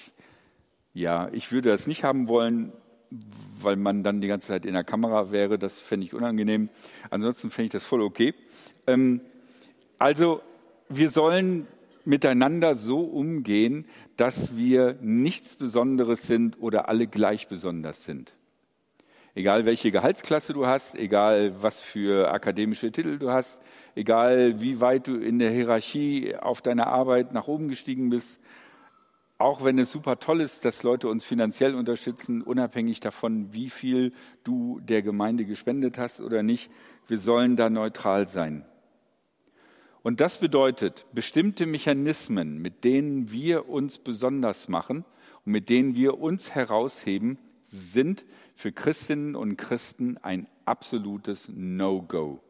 ja, 0.92 1.28
ich 1.32 1.52
würde 1.52 1.70
das 1.70 1.86
nicht 1.86 2.02
haben 2.02 2.26
wollen 2.26 2.72
weil 3.10 3.76
man 3.76 4.02
dann 4.02 4.20
die 4.20 4.28
ganze 4.28 4.48
Zeit 4.48 4.66
in 4.66 4.74
der 4.74 4.84
Kamera 4.84 5.32
wäre. 5.32 5.58
Das 5.58 5.78
fände 5.78 6.06
ich 6.06 6.14
unangenehm. 6.14 6.68
Ansonsten 7.10 7.50
fände 7.50 7.66
ich 7.66 7.72
das 7.72 7.84
voll 7.84 8.02
okay. 8.02 8.34
Ähm, 8.86 9.20
also 9.98 10.42
wir 10.88 11.08
sollen 11.10 11.66
miteinander 12.04 12.74
so 12.74 13.00
umgehen, 13.00 13.86
dass 14.16 14.56
wir 14.56 14.96
nichts 15.00 15.56
Besonderes 15.56 16.22
sind 16.22 16.60
oder 16.60 16.88
alle 16.88 17.06
gleich 17.06 17.48
besonders 17.48 18.04
sind. 18.04 18.34
Egal 19.34 19.66
welche 19.66 19.92
Gehaltsklasse 19.92 20.52
du 20.52 20.66
hast, 20.66 20.96
egal 20.96 21.62
was 21.62 21.80
für 21.80 22.32
akademische 22.32 22.90
Titel 22.90 23.18
du 23.18 23.30
hast, 23.30 23.60
egal 23.94 24.60
wie 24.60 24.80
weit 24.80 25.06
du 25.06 25.16
in 25.16 25.38
der 25.38 25.50
Hierarchie 25.50 26.34
auf 26.34 26.62
deiner 26.62 26.88
Arbeit 26.88 27.32
nach 27.32 27.46
oben 27.46 27.68
gestiegen 27.68 28.10
bist, 28.10 28.40
auch 29.38 29.64
wenn 29.64 29.78
es 29.78 29.92
super 29.92 30.18
toll 30.18 30.40
ist, 30.40 30.64
dass 30.64 30.82
Leute 30.82 31.08
uns 31.08 31.24
finanziell 31.24 31.76
unterstützen, 31.76 32.42
unabhängig 32.42 32.98
davon, 32.98 33.52
wie 33.54 33.70
viel 33.70 34.12
du 34.42 34.80
der 34.80 35.00
Gemeinde 35.02 35.44
gespendet 35.44 35.96
hast 35.96 36.20
oder 36.20 36.42
nicht, 36.42 36.70
wir 37.06 37.18
sollen 37.18 37.54
da 37.54 37.70
neutral 37.70 38.26
sein. 38.26 38.64
Und 40.02 40.20
das 40.20 40.38
bedeutet, 40.38 41.06
bestimmte 41.12 41.66
Mechanismen, 41.66 42.58
mit 42.58 42.82
denen 42.82 43.30
wir 43.30 43.68
uns 43.68 43.98
besonders 43.98 44.68
machen 44.68 45.04
und 45.44 45.52
mit 45.52 45.68
denen 45.68 45.94
wir 45.94 46.18
uns 46.18 46.54
herausheben, 46.54 47.38
sind 47.62 48.24
für 48.54 48.72
Christinnen 48.72 49.36
und 49.36 49.56
Christen 49.56 50.16
ein 50.18 50.48
absolutes 50.64 51.48
No-Go. 51.54 52.40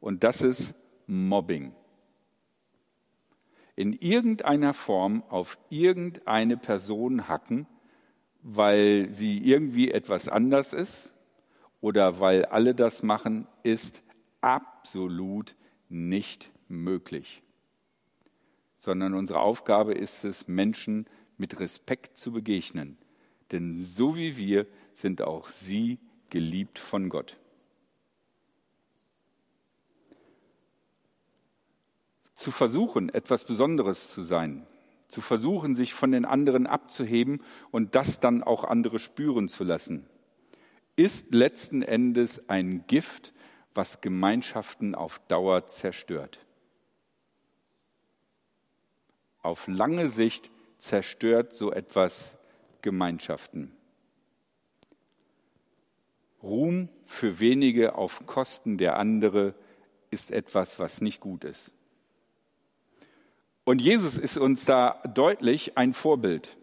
Und 0.00 0.24
das 0.24 0.40
ist 0.40 0.74
Mobbing. 1.06 1.72
In 3.80 3.92
irgendeiner 3.94 4.74
Form 4.74 5.22
auf 5.28 5.58
irgendeine 5.70 6.56
Person 6.56 7.28
hacken, 7.28 7.66
weil 8.42 9.08
sie 9.10 9.38
irgendwie 9.38 9.90
etwas 9.90 10.28
anders 10.28 10.72
ist 10.72 11.12
oder 11.80 12.20
weil 12.20 12.44
alle 12.44 12.74
das 12.74 13.02
machen, 13.02 13.46
ist 13.62 14.02
absolut 14.40 15.54
nicht 15.88 16.50
möglich. 16.68 17.42
Sondern 18.76 19.14
unsere 19.14 19.40
Aufgabe 19.40 19.94
ist 19.94 20.24
es, 20.24 20.46
Menschen 20.46 21.06
mit 21.36 21.58
Respekt 21.60 22.16
zu 22.16 22.32
begegnen 22.32 22.98
denn 23.52 23.76
so 23.76 24.16
wie 24.16 24.36
wir 24.36 24.66
sind 24.92 25.22
auch 25.22 25.48
sie 25.48 25.98
geliebt 26.28 26.78
von 26.78 27.08
Gott. 27.08 27.38
Zu 32.40 32.52
versuchen, 32.52 33.10
etwas 33.10 33.44
Besonderes 33.44 34.08
zu 34.08 34.22
sein, 34.22 34.66
zu 35.08 35.20
versuchen, 35.20 35.76
sich 35.76 35.92
von 35.92 36.10
den 36.10 36.24
anderen 36.24 36.66
abzuheben 36.66 37.42
und 37.70 37.94
das 37.94 38.18
dann 38.18 38.42
auch 38.42 38.64
andere 38.64 38.98
spüren 38.98 39.46
zu 39.46 39.62
lassen, 39.62 40.06
ist 40.96 41.34
letzten 41.34 41.82
Endes 41.82 42.48
ein 42.48 42.86
Gift, 42.86 43.34
was 43.74 44.00
Gemeinschaften 44.00 44.94
auf 44.94 45.18
Dauer 45.28 45.66
zerstört. 45.66 46.38
Auf 49.42 49.68
lange 49.68 50.08
Sicht 50.08 50.50
zerstört 50.78 51.52
so 51.52 51.70
etwas 51.70 52.38
Gemeinschaften. 52.80 53.76
Ruhm 56.42 56.88
für 57.04 57.38
wenige 57.38 57.96
auf 57.96 58.24
Kosten 58.24 58.78
der 58.78 58.96
andere 58.96 59.54
ist 60.10 60.30
etwas, 60.30 60.78
was 60.78 61.02
nicht 61.02 61.20
gut 61.20 61.44
ist. 61.44 61.74
Und 63.64 63.80
Jesus 63.80 64.18
ist 64.18 64.36
uns 64.36 64.64
da 64.64 65.00
deutlich 65.14 65.76
ein 65.76 65.92
Vorbild. 65.92 66.56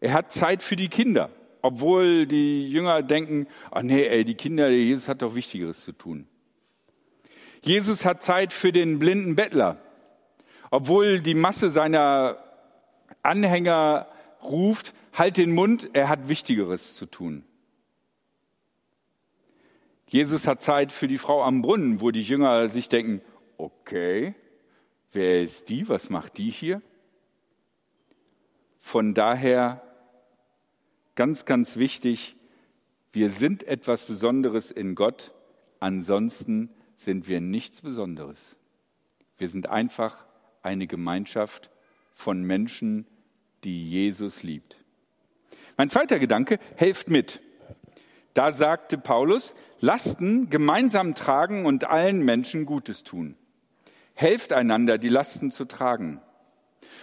Er 0.00 0.12
hat 0.12 0.32
Zeit 0.32 0.62
für 0.62 0.76
die 0.76 0.88
Kinder, 0.88 1.30
obwohl 1.62 2.26
die 2.26 2.68
Jünger 2.68 3.02
denken, 3.02 3.46
ach 3.70 3.82
nee, 3.82 4.04
ey, 4.04 4.24
die 4.24 4.34
Kinder, 4.34 4.68
Jesus 4.68 5.08
hat 5.08 5.22
doch 5.22 5.34
Wichtigeres 5.34 5.84
zu 5.84 5.92
tun. 5.92 6.26
Jesus 7.62 8.04
hat 8.04 8.22
Zeit 8.22 8.52
für 8.52 8.72
den 8.72 8.98
blinden 8.98 9.36
Bettler, 9.36 9.80
obwohl 10.70 11.20
die 11.20 11.34
Masse 11.34 11.70
seiner 11.70 12.38
Anhänger 13.22 14.08
ruft, 14.42 14.94
halt 15.12 15.36
den 15.36 15.52
Mund, 15.52 15.90
er 15.92 16.08
hat 16.08 16.28
Wichtigeres 16.28 16.96
zu 16.96 17.06
tun. 17.06 17.44
Jesus 20.08 20.46
hat 20.46 20.62
Zeit 20.62 20.92
für 20.92 21.08
die 21.08 21.18
Frau 21.18 21.42
am 21.42 21.62
Brunnen, 21.62 22.00
wo 22.00 22.10
die 22.10 22.22
Jünger 22.22 22.68
sich 22.68 22.88
denken, 22.88 23.22
okay, 23.56 24.34
wer 25.12 25.42
ist 25.42 25.68
die, 25.68 25.88
was 25.88 26.10
macht 26.10 26.38
die 26.38 26.50
hier? 26.50 26.82
Von 28.78 29.14
daher 29.14 29.82
ganz, 31.14 31.44
ganz 31.44 31.76
wichtig, 31.76 32.36
wir 33.12 33.30
sind 33.30 33.62
etwas 33.64 34.04
Besonderes 34.04 34.70
in 34.70 34.94
Gott, 34.94 35.32
ansonsten 35.80 36.70
sind 36.96 37.28
wir 37.28 37.40
nichts 37.40 37.80
Besonderes. 37.82 38.56
Wir 39.38 39.48
sind 39.48 39.68
einfach 39.68 40.24
eine 40.62 40.86
Gemeinschaft 40.86 41.70
von 42.14 42.42
Menschen, 42.42 43.06
die 43.64 43.88
Jesus 43.88 44.42
liebt. 44.42 44.78
Mein 45.76 45.88
zweiter 45.88 46.18
Gedanke, 46.18 46.58
helft 46.76 47.08
mit. 47.10 47.42
Da 48.34 48.52
sagte 48.52 48.98
Paulus, 48.98 49.54
Lasten 49.80 50.48
gemeinsam 50.48 51.14
tragen 51.14 51.66
und 51.66 51.84
allen 51.84 52.24
Menschen 52.24 52.66
Gutes 52.66 53.02
tun. 53.02 53.36
Helft 54.22 54.52
einander, 54.52 54.96
die 54.96 55.08
Lasten 55.08 55.50
zu 55.50 55.66
tragen. 55.66 56.22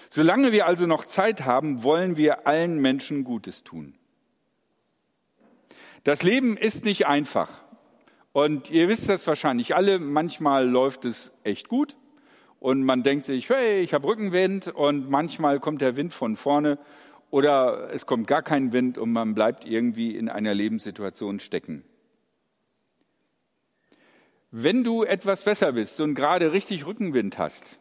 Solange 0.09 0.51
wir 0.51 0.65
also 0.65 0.87
noch 0.87 1.05
Zeit 1.05 1.45
haben, 1.45 1.83
wollen 1.83 2.17
wir 2.17 2.47
allen 2.47 2.79
Menschen 2.79 3.23
Gutes 3.23 3.63
tun. 3.63 3.93
Das 6.03 6.23
Leben 6.23 6.57
ist 6.57 6.85
nicht 6.85 7.05
einfach. 7.05 7.63
Und 8.31 8.71
ihr 8.71 8.87
wisst 8.87 9.09
das 9.09 9.27
wahrscheinlich 9.27 9.75
alle, 9.75 9.99
manchmal 9.99 10.67
läuft 10.67 11.05
es 11.05 11.31
echt 11.43 11.67
gut 11.67 11.97
und 12.59 12.83
man 12.83 13.03
denkt 13.03 13.25
sich, 13.25 13.49
hey, 13.49 13.81
ich 13.81 13.93
habe 13.93 14.07
Rückenwind 14.07 14.67
und 14.67 15.09
manchmal 15.09 15.59
kommt 15.59 15.81
der 15.81 15.97
Wind 15.97 16.13
von 16.13 16.35
vorne 16.35 16.77
oder 17.31 17.89
es 17.93 18.05
kommt 18.05 18.27
gar 18.27 18.41
kein 18.41 18.71
Wind 18.71 18.97
und 18.97 19.11
man 19.11 19.35
bleibt 19.35 19.65
irgendwie 19.65 20.15
in 20.15 20.29
einer 20.29 20.53
Lebenssituation 20.53 21.39
stecken. 21.39 21.83
Wenn 24.51 24.83
du 24.83 25.03
etwas 25.03 25.43
besser 25.43 25.73
bist 25.73 26.01
und 26.01 26.15
gerade 26.15 26.51
richtig 26.51 26.87
Rückenwind 26.87 27.37
hast, 27.37 27.79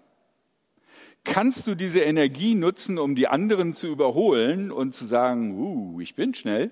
kannst 1.24 1.66
du 1.66 1.74
diese 1.74 2.00
Energie 2.00 2.54
nutzen, 2.54 2.98
um 2.98 3.14
die 3.14 3.28
anderen 3.28 3.72
zu 3.72 3.86
überholen 3.86 4.70
und 4.70 4.92
zu 4.92 5.06
sagen, 5.06 5.58
uh, 5.58 6.00
ich 6.00 6.14
bin 6.14 6.34
schnell. 6.34 6.70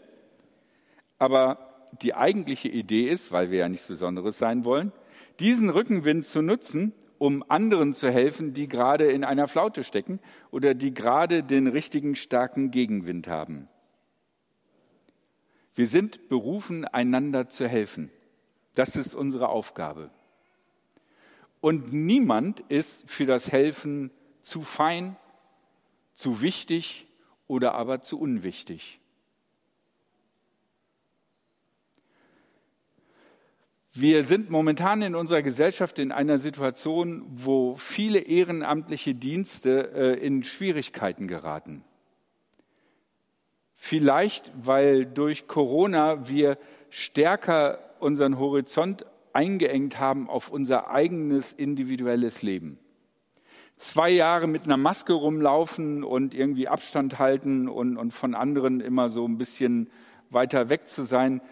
Aber 1.19 1.91
die 2.03 2.15
eigentliche 2.15 2.69
Idee 2.69 3.09
ist, 3.09 3.33
weil 3.33 3.50
wir 3.50 3.61
ja 3.61 3.69
nichts 3.69 3.87
Besonderes 3.87 4.38
sein 4.38 4.65
wollen, 4.65 4.93
diesen 5.41 5.71
Rückenwind 5.71 6.26
zu 6.26 6.43
nutzen, 6.43 6.93
um 7.19 7.43
anderen 7.49 7.95
zu 7.95 8.11
helfen, 8.11 8.53
die 8.53 8.69
gerade 8.69 9.11
in 9.11 9.25
einer 9.25 9.49
Flaute 9.49 9.83
stecken 9.83 10.21
oder 10.50 10.75
die 10.75 10.93
gerade 10.93 11.43
den 11.43 11.67
richtigen 11.67 12.17
starken 12.17 12.71
Gegenwind 12.71 13.29
haben. 13.29 13.69
Wir 15.75 15.87
sind 15.87 16.29
berufen, 16.29 16.85
einander 16.85 17.49
zu 17.49 17.69
helfen. 17.69 18.11
Das 18.76 18.95
ist 18.95 19.14
unsere 19.14 19.49
Aufgabe. 19.49 20.11
Und 21.61 21.95
niemand 21.95 22.61
ist 22.61 23.11
für 23.11 23.25
das 23.25 23.50
Helfen 23.50 24.11
zu 24.42 24.61
fein, 24.61 25.16
zu 26.12 26.42
wichtig 26.42 27.06
oder 27.49 27.75
aber 27.75 28.02
zu 28.02 28.21
unwichtig. 28.21 29.00
Wir 33.95 34.25
sind 34.25 34.50
momentan 34.50 35.00
in 35.00 35.14
unserer 35.14 35.40
Gesellschaft 35.40 35.99
in 35.99 36.12
einer 36.12 36.38
Situation, 36.38 37.25
wo 37.30 37.76
viele 37.76 38.18
ehrenamtliche 38.18 39.14
Dienste 39.14 39.90
äh, 39.95 40.25
in 40.25 40.45
Schwierigkeiten 40.45 41.28
geraten. 41.28 41.83
Vielleicht, 43.78 44.50
weil 44.56 45.04
durch 45.04 45.47
Corona 45.47 46.28
wir 46.28 46.59
stärker 46.88 47.78
unseren 48.00 48.38
Horizont 48.38 49.04
eingeengt 49.35 50.00
haben 50.00 50.30
auf 50.30 50.50
unser 50.50 50.90
eigenes 50.90 51.52
individuelles 51.52 52.40
Leben. 52.42 52.78
Zwei 53.76 54.09
Jahre 54.09 54.47
mit 54.47 54.64
einer 54.64 54.78
Maske 54.78 55.12
rumlaufen 55.12 56.02
und 56.02 56.35
irgendwie 56.35 56.66
Abstand 56.66 57.18
halten 57.18 57.68
und, 57.68 57.99
und 57.99 58.12
von 58.12 58.35
anderen 58.35 58.80
immer 58.80 59.11
so 59.11 59.28
ein 59.28 59.37
bisschen 59.37 59.90
weiter 60.30 60.71
weg 60.71 60.88
zu 60.88 61.02
sein, 61.02 61.42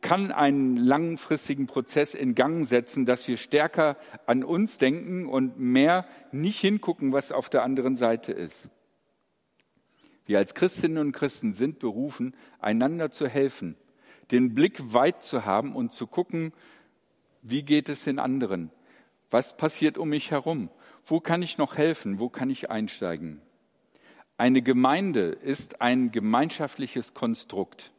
kann 0.00 0.32
einen 0.32 0.76
langfristigen 0.76 1.66
Prozess 1.66 2.14
in 2.14 2.34
Gang 2.34 2.66
setzen, 2.66 3.04
dass 3.04 3.28
wir 3.28 3.36
stärker 3.36 3.96
an 4.26 4.42
uns 4.42 4.78
denken 4.78 5.26
und 5.26 5.58
mehr 5.58 6.06
nicht 6.32 6.60
hingucken, 6.60 7.12
was 7.12 7.30
auf 7.30 7.50
der 7.50 7.62
anderen 7.62 7.96
Seite 7.96 8.32
ist. 8.32 8.70
Wir 10.26 10.38
als 10.38 10.54
Christinnen 10.54 10.98
und 10.98 11.12
Christen 11.12 11.52
sind 11.52 11.78
berufen, 11.78 12.34
einander 12.58 13.10
zu 13.10 13.28
helfen, 13.28 13.76
den 14.30 14.54
Blick 14.54 14.94
weit 14.94 15.22
zu 15.22 15.44
haben 15.44 15.74
und 15.76 15.92
zu 15.92 16.06
gucken, 16.06 16.52
wie 17.42 17.62
geht 17.62 17.88
es 17.88 18.04
den 18.04 18.18
anderen? 18.18 18.70
Was 19.30 19.56
passiert 19.56 19.98
um 19.98 20.08
mich 20.08 20.30
herum? 20.30 20.70
Wo 21.04 21.20
kann 21.20 21.42
ich 21.42 21.58
noch 21.58 21.76
helfen? 21.76 22.18
Wo 22.18 22.28
kann 22.30 22.48
ich 22.48 22.70
einsteigen? 22.70 23.42
Eine 24.36 24.62
Gemeinde 24.62 25.28
ist 25.28 25.80
ein 25.82 26.10
gemeinschaftliches 26.10 27.14
Konstrukt. 27.14 27.92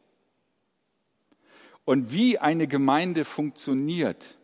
Und 1.84 2.12
wie 2.12 2.38
eine 2.38 2.66
Gemeinde 2.66 3.24
funktioniert, 3.24 4.36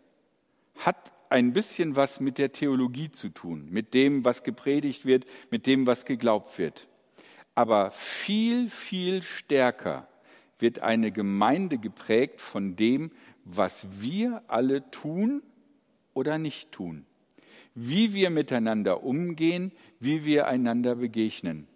hat 0.76 1.12
ein 1.28 1.52
bisschen 1.52 1.96
was 1.96 2.20
mit 2.20 2.38
der 2.38 2.52
Theologie 2.52 3.10
zu 3.10 3.30
tun, 3.30 3.68
mit 3.70 3.94
dem, 3.94 4.24
was 4.24 4.44
gepredigt 4.44 5.04
wird, 5.04 5.26
mit 5.50 5.66
dem, 5.66 5.86
was 5.86 6.04
geglaubt 6.04 6.58
wird. 6.58 6.86
Aber 7.54 7.90
viel, 7.90 8.70
viel 8.70 9.22
stärker 9.22 10.08
wird 10.58 10.78
eine 10.78 11.12
Gemeinde 11.12 11.78
geprägt 11.78 12.40
von 12.40 12.76
dem, 12.76 13.10
was 13.44 13.86
wir 14.00 14.42
alle 14.46 14.90
tun 14.90 15.42
oder 16.14 16.38
nicht 16.38 16.72
tun. 16.72 17.04
Wie 17.74 18.14
wir 18.14 18.30
miteinander 18.30 19.02
umgehen, 19.02 19.72
wie 19.98 20.24
wir 20.24 20.46
einander 20.46 20.96
begegnen. 20.96 21.66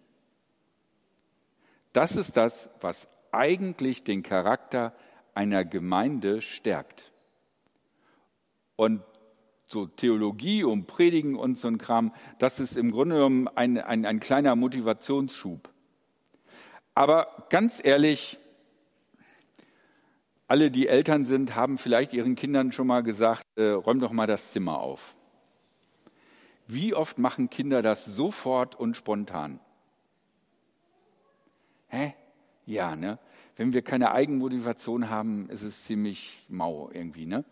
Das 1.92 2.16
ist 2.16 2.36
das, 2.36 2.70
was 2.80 3.08
eigentlich 3.32 4.04
den 4.04 4.22
Charakter 4.22 4.94
einer 5.34 5.64
Gemeinde 5.64 6.42
stärkt. 6.42 7.12
Und 8.76 9.02
so 9.66 9.86
Theologie 9.86 10.64
und 10.64 10.86
Predigen 10.86 11.34
und 11.34 11.58
so 11.58 11.68
ein 11.68 11.78
Kram, 11.78 12.12
das 12.38 12.60
ist 12.60 12.76
im 12.76 12.92
Grunde 12.92 13.16
genommen 13.16 13.48
ein, 13.48 13.78
ein, 13.78 14.06
ein 14.06 14.20
kleiner 14.20 14.54
Motivationsschub. 14.56 15.68
Aber 16.94 17.46
ganz 17.50 17.80
ehrlich, 17.84 18.38
alle, 20.48 20.70
die 20.70 20.86
Eltern 20.86 21.24
sind, 21.24 21.56
haben 21.56 21.76
vielleicht 21.76 22.12
ihren 22.12 22.36
Kindern 22.36 22.70
schon 22.70 22.86
mal 22.86 23.02
gesagt, 23.02 23.44
äh, 23.56 23.70
räum 23.70 23.98
doch 23.98 24.12
mal 24.12 24.28
das 24.28 24.52
Zimmer 24.52 24.78
auf. 24.78 25.16
Wie 26.68 26.94
oft 26.94 27.18
machen 27.18 27.50
Kinder 27.50 27.82
das 27.82 28.04
sofort 28.04 28.76
und 28.76 28.96
spontan? 28.96 29.60
Hä? 31.88 32.14
Ja, 32.64 32.96
ne? 32.96 33.18
Wenn 33.56 33.72
wir 33.72 33.82
keine 33.82 34.12
Eigenmotivation 34.12 35.10
haben, 35.10 35.48
ist 35.48 35.62
es 35.62 35.84
ziemlich 35.84 36.44
mau 36.48 36.90
irgendwie, 36.92 37.26
ne? 37.26 37.44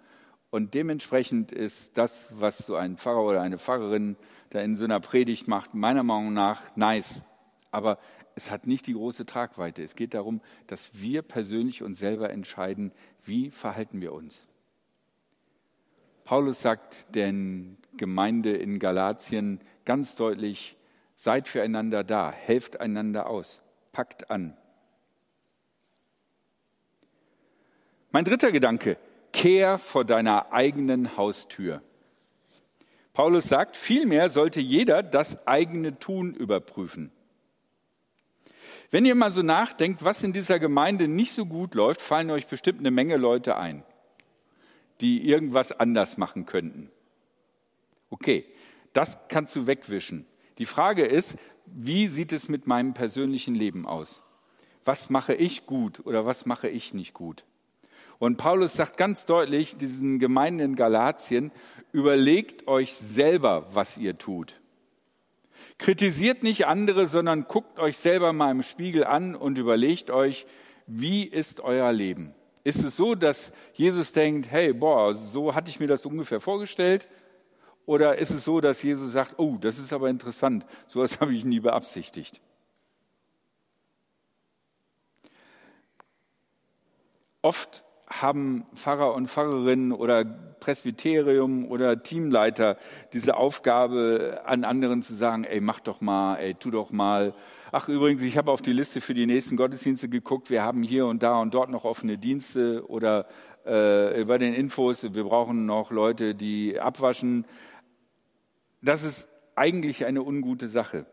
Und 0.55 0.75
dementsprechend 0.75 1.51
ist 1.51 1.99
das, 1.99 2.29
was 2.31 2.59
so 2.59 2.77
ein 2.77 2.97
Pfarrer 2.97 3.25
oder 3.25 3.43
eine 3.43 3.59
Pfarrerin 3.59 4.17
da 4.51 4.61
in 4.61 4.77
so 4.77 4.85
einer 4.85 5.01
Predigt 5.01 5.49
macht, 5.49 5.75
meiner 5.75 6.05
Meinung 6.05 6.33
nach 6.33 6.63
nice. 6.77 7.25
Aber 7.73 7.99
es 8.37 8.53
hat 8.53 8.65
nicht 8.65 8.87
die 8.87 8.93
große 8.93 9.27
Tragweite. 9.27 9.83
Es 9.83 9.97
geht 9.97 10.15
darum, 10.15 10.41
dass 10.69 10.91
wir 10.93 11.23
persönlich 11.23 11.83
uns 11.83 11.99
selber 11.99 12.31
entscheiden, 12.31 12.93
wie 13.25 13.51
verhalten 13.51 14.01
wir 14.01 14.13
uns. 14.13 14.47
Paulus 16.23 16.63
sagt 16.63 17.13
der 17.17 17.35
Gemeinde 17.97 18.57
in 18.57 18.79
Galatien 18.79 19.59
ganz 19.85 20.15
deutlich, 20.15 20.77
seid 21.17 21.49
füreinander 21.49 22.05
da, 22.05 22.31
helft 22.31 22.79
einander 22.79 23.29
aus, 23.29 23.61
packt 23.91 24.31
an. 24.31 24.57
Mein 28.13 28.25
dritter 28.25 28.53
Gedanke, 28.53 28.99
kehr 29.35 29.79
vor 29.79 30.07
deiner 30.07 30.53
eigenen 30.53 31.19
Haustür. 31.19 31.83
Paulus 33.13 33.49
sagt, 33.49 33.77
vielmehr 33.77 34.31
sollte 34.31 34.61
jeder 34.61 35.03
das 35.03 35.47
eigene 35.47 35.99
Tun 35.99 36.35
überprüfen. 36.35 37.13
Wenn 38.91 39.05
ihr 39.05 39.15
mal 39.15 39.31
so 39.31 39.43
nachdenkt, 39.43 40.05
was 40.05 40.23
in 40.23 40.33
dieser 40.33 40.59
Gemeinde 40.59 41.09
nicht 41.09 41.33
so 41.33 41.47
gut 41.47 41.75
läuft, 41.75 42.01
fallen 42.01 42.31
euch 42.31 42.47
bestimmt 42.47 42.79
eine 42.79 42.91
Menge 42.91 43.17
Leute 43.17 43.57
ein, 43.57 43.83
die 45.01 45.29
irgendwas 45.29 45.73
anders 45.73 46.17
machen 46.17 46.47
könnten. 46.47 46.91
Okay, 48.11 48.47
das 48.93 49.19
kannst 49.29 49.55
du 49.57 49.67
wegwischen. 49.67 50.27
Die 50.59 50.67
Frage 50.67 51.05
ist, 51.05 51.37
wie 51.67 52.07
sieht 52.07 52.33
es 52.33 52.49
mit 52.49 52.67
meinem 52.67 52.95
persönlichen 52.95 53.55
Leben 53.55 53.87
aus? 53.87 54.23
Was 54.85 55.11
mache 55.11 55.35
ich 55.35 55.67
gut 55.67 56.07
oder 56.07 56.25
was 56.25 56.47
mache 56.47 56.69
ich 56.69 56.95
nicht 56.95 57.15
gut? 57.15 57.45
Und 58.19 58.37
Paulus 58.37 58.75
sagt 58.75 58.97
ganz 58.97 59.27
deutlich 59.27 59.77
diesen 59.77 60.19
Gemeinden 60.19 60.61
in 60.61 60.77
Galatien, 60.77 61.53
überlegt 61.93 62.67
euch 62.69 62.95
selber, 62.95 63.67
was 63.73 63.99
ihr 63.99 64.19
tut. 64.19 64.61
Kritisiert 65.79 66.43
nicht 66.43 66.67
andere, 66.67 67.07
sondern 67.07 67.45
guckt 67.45 67.79
euch 67.79 67.97
selber 67.97 68.33
mal 68.33 68.51
im 68.51 68.63
Spiegel 68.63 69.05
an 69.05 69.35
und 69.35 69.59
überlegt 69.59 70.11
euch, 70.11 70.47
wie 70.87 71.25
ist 71.25 71.61
euer 71.61 71.93
Leben? 71.93 72.35
Ist 72.63 72.83
es 72.85 72.97
so, 72.97 73.15
dass 73.15 73.53
Jesus 73.75 74.13
denkt, 74.13 74.51
hey, 74.51 74.73
boah, 74.73 75.15
so 75.15 75.55
hatte 75.55 75.71
ich 75.71 75.81
mir 75.81 75.87
das 75.87 76.07
ungefähr 76.07 76.41
vorgestellt? 76.41 77.09
Oder 77.87 78.17
ist 78.17 78.31
es 78.31 78.45
so, 78.45 78.61
dass 78.61 78.83
Jesus 78.83 79.13
sagt, 79.13 79.35
oh, 79.39 79.57
das 79.61 79.79
ist 79.79 79.93
aber 79.93 80.09
interessant, 80.09 80.65
sowas 80.87 81.21
habe 81.21 81.35
ich 81.35 81.45
nie 81.45 81.61
beabsichtigt? 81.61 82.41
Oft 87.43 87.85
haben 88.23 88.65
Pfarrer 88.75 89.15
und 89.15 89.29
Pfarrerinnen 89.29 89.93
oder 89.93 90.25
Presbyterium 90.25 91.67
oder 91.67 92.03
Teamleiter 92.03 92.79
diese 93.13 93.37
Aufgabe 93.37 94.41
an 94.45 94.65
anderen 94.65 95.03
zu 95.03 95.15
sagen, 95.15 95.45
ey, 95.45 95.61
mach 95.61 95.81
doch 95.81 96.01
mal, 96.01 96.37
ey, 96.37 96.55
tu 96.55 96.71
doch 96.71 96.91
mal. 96.91 97.35
Ach 97.73 97.89
übrigens, 97.89 98.23
ich 98.23 98.39
habe 98.39 98.51
auf 98.51 98.63
die 98.63 98.73
Liste 98.73 99.01
für 99.01 99.15
die 99.15 99.27
nächsten 99.27 99.57
Gottesdienste 99.57 100.09
geguckt, 100.09 100.49
wir 100.49 100.63
haben 100.63 100.83
hier 100.83 101.07
und 101.07 101.23
da 101.23 101.41
und 101.41 101.55
dort 101.55 101.71
noch 101.71 101.85
offene 101.85 102.17
Dienste 102.17 102.89
oder 102.89 103.27
äh, 103.65 104.25
bei 104.25 104.39
den 104.39 104.55
Infos, 104.55 105.03
wir 105.03 105.25
brauchen 105.25 105.67
noch 105.67 105.91
Leute, 105.91 106.35
die 106.35 106.79
abwaschen. 106.79 107.47
Das 108.81 109.03
ist 109.03 109.29
eigentlich 109.57 110.05
eine 110.05 110.23
ungute 110.23 110.69
Sache. 110.69 111.07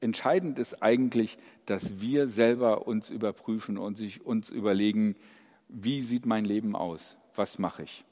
Entscheidend 0.00 0.58
ist 0.58 0.82
eigentlich, 0.82 1.38
dass 1.66 2.00
wir 2.00 2.28
selber 2.28 2.86
uns 2.86 3.10
überprüfen 3.10 3.78
und 3.78 3.96
sich 3.96 4.24
uns 4.24 4.48
überlegen, 4.48 5.16
wie 5.68 6.02
sieht 6.02 6.26
mein 6.26 6.44
Leben 6.44 6.74
aus? 6.74 7.16
Was 7.34 7.58
mache 7.58 7.84
ich? 7.84 8.04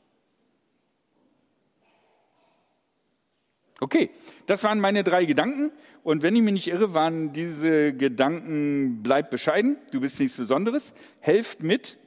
Okay, 3.80 4.10
das 4.46 4.64
waren 4.64 4.80
meine 4.80 5.04
drei 5.04 5.24
Gedanken. 5.26 5.70
Und 6.02 6.22
wenn 6.22 6.34
ich 6.36 6.42
mich 6.42 6.54
nicht 6.54 6.68
irre, 6.68 6.94
waren 6.94 7.32
diese 7.32 7.92
Gedanken, 7.92 9.02
bleib 9.02 9.30
bescheiden, 9.30 9.76
du 9.90 10.00
bist 10.00 10.18
nichts 10.20 10.36
Besonderes, 10.36 10.94
helft 11.20 11.62
mit 11.62 11.98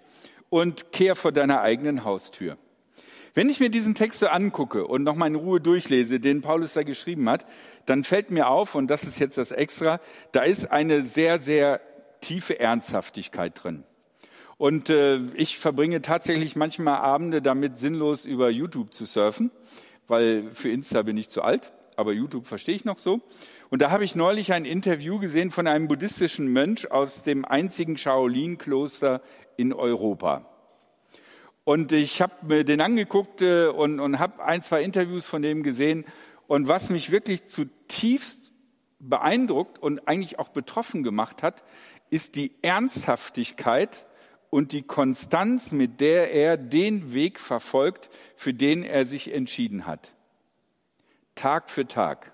und 0.49 0.91
kehr 0.91 1.15
vor 1.15 1.31
deiner 1.31 1.61
eigenen 1.61 2.05
Haustür. 2.05 2.57
Wenn 3.35 3.49
ich 3.49 3.59
mir 3.59 3.69
diesen 3.69 3.93
Text 3.93 4.19
so 4.19 4.27
angucke 4.27 4.87
und 4.87 5.03
nochmal 5.03 5.27
in 5.27 5.35
Ruhe 5.35 5.61
durchlese, 5.61 6.19
den 6.19 6.41
Paulus 6.41 6.73
da 6.73 6.83
geschrieben 6.83 7.29
hat, 7.29 7.45
dann 7.85 8.03
fällt 8.03 8.31
mir 8.31 8.47
auf, 8.47 8.73
und 8.73 8.87
das 8.87 9.03
ist 9.03 9.19
jetzt 9.19 9.37
das 9.37 9.51
Extra, 9.51 9.99
da 10.31 10.41
ist 10.41 10.71
eine 10.71 11.03
sehr, 11.03 11.37
sehr 11.37 11.81
tiefe 12.21 12.59
Ernsthaftigkeit 12.59 13.63
drin. 13.63 13.83
Und 14.59 14.89
äh, 14.89 15.19
ich 15.35 15.57
verbringe 15.57 16.01
tatsächlich 16.01 16.57
manchmal 16.57 16.97
Abende 16.97 17.41
damit, 17.41 17.77
sinnlos 17.77 18.25
über 18.25 18.49
YouTube 18.49 18.93
zu 18.93 19.05
surfen, 19.05 19.51
weil 20.09 20.51
für 20.51 20.69
Insta 20.69 21.01
bin 21.01 21.15
ich 21.15 21.29
zu 21.29 21.43
alt, 21.43 21.71
aber 21.95 22.11
YouTube 22.11 22.45
verstehe 22.45 22.75
ich 22.75 22.83
noch 22.83 22.97
so. 22.97 23.21
Und 23.69 23.81
da 23.81 23.89
habe 23.89 24.03
ich 24.03 24.15
neulich 24.15 24.51
ein 24.51 24.65
Interview 24.65 25.17
gesehen 25.17 25.51
von 25.51 25.65
einem 25.65 25.87
buddhistischen 25.87 26.49
Mönch 26.49 26.91
aus 26.91 27.23
dem 27.23 27.45
einzigen 27.45 27.95
Shaolin-Kloster 27.95 29.21
in 29.55 29.71
Europa. 29.71 30.45
Und 31.63 31.93
ich 31.93 32.21
habe 32.21 32.33
mir 32.45 32.65
den 32.65 32.81
angeguckt 32.81 33.41
äh, 33.41 33.67
und, 33.67 34.01
und 34.01 34.19
habe 34.19 34.43
ein, 34.43 34.61
zwei 34.61 34.83
Interviews 34.83 35.25
von 35.25 35.41
dem 35.41 35.63
gesehen. 35.63 36.03
Und 36.47 36.67
was 36.67 36.89
mich 36.89 37.11
wirklich 37.11 37.45
zutiefst 37.45 38.51
beeindruckt 38.99 39.79
und 39.79 40.05
eigentlich 40.05 40.37
auch 40.37 40.49
betroffen 40.49 41.03
gemacht 41.03 41.43
hat, 41.43 41.63
ist 42.09 42.35
die 42.35 42.51
Ernsthaftigkeit 42.61 44.05
und 44.49 44.71
die 44.71 44.81
Konstanz, 44.81 45.71
mit 45.71 45.99
der 45.99 46.31
er 46.31 46.57
den 46.57 47.13
Weg 47.13 47.39
verfolgt, 47.39 48.09
für 48.35 48.53
den 48.53 48.83
er 48.83 49.05
sich 49.05 49.33
entschieden 49.33 49.85
hat. 49.85 50.11
Tag 51.35 51.69
für 51.69 51.87
Tag. 51.87 52.31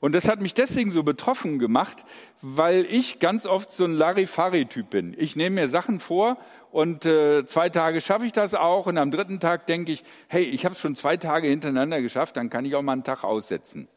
Und 0.00 0.12
das 0.12 0.28
hat 0.28 0.40
mich 0.40 0.54
deswegen 0.54 0.90
so 0.90 1.02
betroffen 1.02 1.58
gemacht, 1.58 2.04
weil 2.42 2.86
ich 2.88 3.18
ganz 3.18 3.46
oft 3.46 3.72
so 3.72 3.84
ein 3.84 3.94
Larifari-Typ 3.94 4.90
bin. 4.90 5.14
Ich 5.18 5.36
nehme 5.36 5.62
mir 5.62 5.68
Sachen 5.68 6.00
vor 6.00 6.36
und 6.70 7.06
äh, 7.06 7.46
zwei 7.46 7.70
Tage 7.70 8.00
schaffe 8.00 8.26
ich 8.26 8.32
das 8.32 8.54
auch 8.54 8.86
und 8.86 8.98
am 8.98 9.10
dritten 9.10 9.40
Tag 9.40 9.66
denke 9.66 9.92
ich, 9.92 10.04
hey, 10.28 10.42
ich 10.44 10.64
habe 10.64 10.74
es 10.74 10.80
schon 10.80 10.94
zwei 10.94 11.16
Tage 11.16 11.48
hintereinander 11.48 12.02
geschafft, 12.02 12.36
dann 12.36 12.50
kann 12.50 12.64
ich 12.64 12.74
auch 12.74 12.82
mal 12.82 12.92
einen 12.92 13.04
Tag 13.04 13.24
aussetzen. 13.24 13.88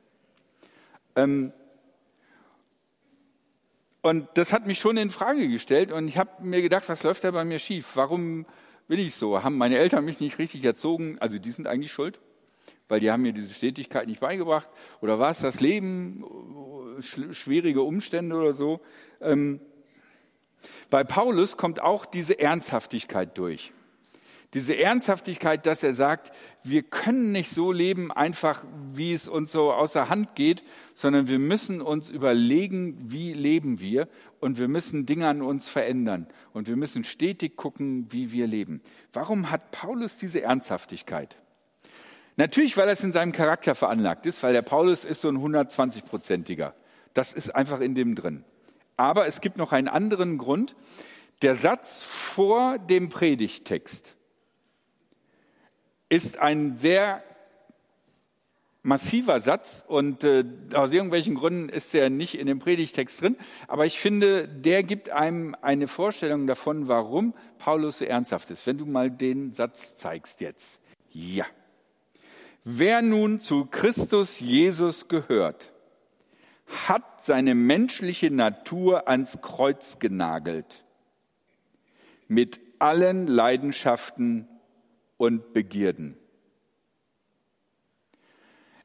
Ähm, 1.16 1.52
und 4.02 4.28
das 4.36 4.54
hat 4.54 4.66
mich 4.66 4.80
schon 4.80 4.98
in 4.98 5.10
Frage 5.10 5.48
gestellt 5.50 5.92
und 5.92 6.08
ich 6.08 6.18
habe 6.18 6.42
mir 6.42 6.62
gedacht, 6.62 6.88
was 6.88 7.04
läuft 7.04 7.24
da 7.24 7.32
bei 7.32 7.44
mir 7.44 7.60
schief? 7.60 7.92
Warum 7.96 8.46
bin 8.88 9.00
ich 9.00 9.16
so? 9.16 9.44
Haben 9.44 9.58
meine 9.58 9.78
Eltern 9.78 10.06
mich 10.06 10.20
nicht 10.20 10.40
richtig 10.40 10.64
erzogen? 10.64 11.18
Also 11.20 11.38
die 11.38 11.52
sind 11.52 11.68
eigentlich 11.68 11.92
schuld, 11.92 12.20
weil 12.88 13.00
die 13.00 13.12
haben 13.12 13.22
mir 13.22 13.34
diese 13.34 13.54
Stetigkeit 13.54 14.08
nicht 14.08 14.22
beigebracht. 14.22 14.70
Oder 15.02 15.20
war 15.20 15.32
es 15.32 15.40
das 15.40 15.60
Leben, 15.60 16.24
schwierige 17.02 17.82
Umstände 17.82 18.36
oder 18.36 18.54
so? 18.54 18.80
Ähm, 19.22 19.60
bei 20.90 21.04
Paulus 21.04 21.58
kommt 21.58 21.82
auch 21.82 22.06
diese 22.06 22.40
Ernsthaftigkeit 22.40 23.38
durch. 23.38 23.74
Diese 24.56 24.76
Ernsthaftigkeit, 24.76 25.68
dass 25.68 25.84
er 25.84 25.94
sagt, 25.94 26.32
wir 26.64 26.82
können 26.82 27.32
nicht 27.32 27.52
so 27.52 27.72
leben, 27.72 28.12
einfach 28.12 28.66
wie 28.92 29.14
es 29.14 29.28
uns 29.28 29.52
so 29.52 29.72
außer 29.72 30.10
Hand 30.10 30.34
geht, 30.34 30.64
sondern 30.96 31.28
wir 31.28 31.38
müssen 31.38 31.82
uns 31.82 32.10
überlegen, 32.10 32.98
wie 33.12 33.34
leben 33.34 33.80
wir 33.80 34.08
und 34.40 34.58
wir 34.58 34.68
müssen 34.68 35.06
Dinge 35.06 35.28
an 35.28 35.44
uns 35.44 35.70
verändern 35.70 36.28
und 36.52 36.68
wir 36.68 36.78
müssen 36.78 37.04
stetig 37.04 37.58
gucken, 37.58 38.08
wie 38.10 38.32
wir 38.32 38.48
leben. 38.48 38.82
Warum 39.14 39.52
hat 39.52 39.70
Paulus 39.70 40.18
diese 40.18 40.42
Ernsthaftigkeit? 40.42 41.38
Natürlich, 42.36 42.76
weil 42.76 42.90
es 42.90 43.04
in 43.04 43.14
seinem 43.14 43.34
Charakter 43.34 43.76
veranlagt 43.76 44.26
ist, 44.26 44.42
weil 44.42 44.54
der 44.54 44.64
Paulus 44.64 45.06
ist 45.06 45.22
so 45.22 45.30
ein 45.30 45.38
120-prozentiger. 45.38 46.74
Das 47.14 47.34
ist 47.34 47.54
einfach 47.54 47.82
in 47.82 47.94
dem 47.94 48.16
drin. 48.16 48.44
Aber 48.98 49.28
es 49.28 49.42
gibt 49.42 49.58
noch 49.58 49.74
einen 49.74 49.88
anderen 49.88 50.40
Grund, 50.40 50.76
Der 51.42 51.56
Satz 51.56 52.04
vor 52.04 52.78
dem 52.80 53.08
Predigtext 53.08 54.18
ist 56.10 56.40
ein 56.40 56.78
sehr 56.78 57.24
massiver 58.82 59.40
Satz 59.40 59.84
und 59.88 60.24
äh, 60.24 60.44
aus 60.74 60.92
irgendwelchen 60.92 61.36
Gründen 61.36 61.70
ist 61.70 61.94
er 61.94 62.10
nicht 62.10 62.36
in 62.36 62.48
dem 62.48 62.60
Predigtext 62.60 63.22
drin. 63.22 63.36
Aber 63.68 63.86
ich 63.86 64.00
finde, 64.00 64.48
der 64.48 64.84
gibt 64.84 65.10
einem 65.10 65.56
eine 65.62 65.88
Vorstellung 65.88 66.48
davon, 66.48 66.88
warum 66.88 67.34
Paulus 67.58 68.00
so 68.00 68.06
ernsthaft 68.06 68.50
ist. 68.52 68.66
Wenn 68.66 68.78
du 68.78 68.86
mal 68.86 69.12
den 69.12 69.54
Satz 69.54 69.96
zeigst 69.96 70.42
jetzt. 70.42 70.80
Ja. 71.12 71.46
Wer 72.64 73.02
nun 73.02 73.40
zu 73.40 73.66
Christus 73.66 74.40
Jesus 74.40 75.08
gehört, 75.08 75.72
hat 76.88 77.22
seine 77.22 77.56
menschliche 77.56 78.32
Natur 78.32 79.08
ans 79.08 79.40
Kreuz 79.42 80.00
genagelt. 80.00 80.84
Mit 82.28 82.60
allen 82.80 83.28
Leidenschaften 83.28 84.48
und 85.20 85.52
Begierden. 85.54 86.18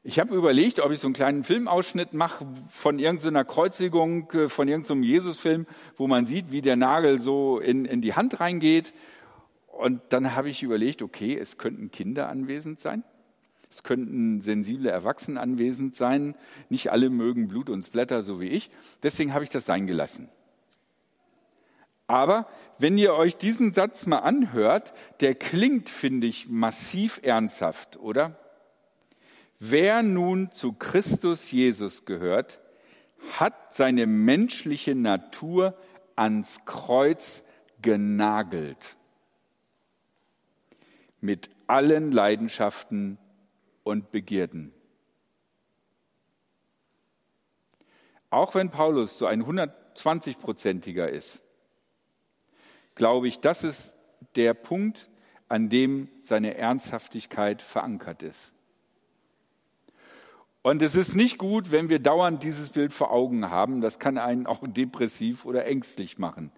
Ich 0.03 0.19
habe 0.19 0.35
überlegt, 0.35 0.81
ob 0.81 0.91
ich 0.91 0.99
so 0.99 1.07
einen 1.07 1.15
kleinen 1.15 1.43
Filmausschnitt 1.43 2.13
mache 2.13 2.45
von 2.69 2.99
irgendeiner 2.99 3.43
Kreuzigung, 3.43 4.29
äh, 4.31 4.49
von 4.49 4.67
irgendeinem 4.67 5.01
Jesusfilm, 5.01 5.65
wo 5.95 6.05
man 6.05 6.27
sieht, 6.27 6.51
wie 6.51 6.61
der 6.61 6.75
Nagel 6.75 7.17
so 7.17 7.59
in, 7.59 7.85
in 7.85 8.01
die 8.01 8.13
Hand 8.13 8.39
reingeht. 8.39 8.93
Und 9.67 10.01
dann 10.09 10.35
habe 10.35 10.49
ich 10.49 10.61
überlegt, 10.61 11.01
okay, 11.01 11.35
es 11.35 11.57
könnten 11.57 11.89
Kinder 11.89 12.29
anwesend 12.29 12.79
sein. 12.79 13.03
Es 13.71 13.81
könnten 13.81 14.41
sensible 14.41 14.91
Erwachsene 14.91 15.39
anwesend 15.39 15.95
sein. 15.95 16.35
Nicht 16.69 16.91
alle 16.91 17.09
mögen 17.09 17.47
Blut 17.47 17.69
und 17.69 17.81
Splatter, 17.81 18.23
so 18.23 18.39
wie 18.39 18.49
ich. 18.49 18.69
Deswegen 19.01 19.33
habe 19.33 19.43
ich 19.43 19.49
das 19.49 19.65
sein 19.65 19.87
gelassen. 19.87 20.29
Aber 22.07 22.47
wenn 22.77 22.97
ihr 22.97 23.13
euch 23.13 23.35
diesen 23.37 23.73
Satz 23.73 24.05
mal 24.05 24.19
anhört, 24.19 24.93
der 25.21 25.33
klingt, 25.35 25.89
finde 25.89 26.27
ich, 26.27 26.47
massiv 26.49 27.19
ernsthaft, 27.23 27.97
oder? 27.97 28.39
Wer 29.59 30.03
nun 30.03 30.51
zu 30.51 30.73
Christus 30.73 31.51
Jesus 31.51 32.05
gehört, 32.05 32.59
hat 33.39 33.73
seine 33.73 34.05
menschliche 34.05 34.93
Natur 34.93 35.77
ans 36.15 36.59
Kreuz 36.65 37.43
genagelt. 37.81 38.97
Mit 41.21 41.49
allen 41.65 42.11
Leidenschaften 42.11 43.17
und 43.83 44.11
Begierden. 44.11 44.73
Auch 48.29 48.53
wenn 48.53 48.69
Paulus 48.69 49.17
so 49.17 49.25
ein 49.25 49.43
120-prozentiger 49.43 51.07
ist, 51.07 51.41
glaube 52.95 53.27
ich, 53.27 53.39
das 53.39 53.63
ist 53.63 53.93
der 54.35 54.53
Punkt, 54.53 55.09
an 55.47 55.69
dem 55.69 56.09
seine 56.21 56.55
Ernsthaftigkeit 56.57 57.61
verankert 57.61 58.23
ist. 58.23 58.53
Und 60.63 60.81
es 60.81 60.95
ist 60.95 61.15
nicht 61.15 61.37
gut, 61.37 61.71
wenn 61.71 61.89
wir 61.89 61.99
dauernd 61.99 62.41
dieses 62.41 62.71
Bild 62.71 62.91
vor 62.91 63.11
Augen 63.11 63.51
haben. 63.51 63.81
Das 63.81 63.99
kann 63.99 64.17
einen 64.17 64.47
auch 64.47 64.61
depressiv 64.67 65.45
oder 65.45 65.65
ängstlich 65.65 66.17
machen. 66.17 66.51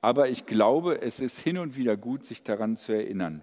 Aber 0.00 0.28
ich 0.28 0.46
glaube, 0.46 1.00
es 1.00 1.20
ist 1.20 1.38
hin 1.38 1.58
und 1.58 1.76
wieder 1.76 1.96
gut, 1.96 2.24
sich 2.24 2.42
daran 2.42 2.76
zu 2.76 2.92
erinnern. 2.92 3.42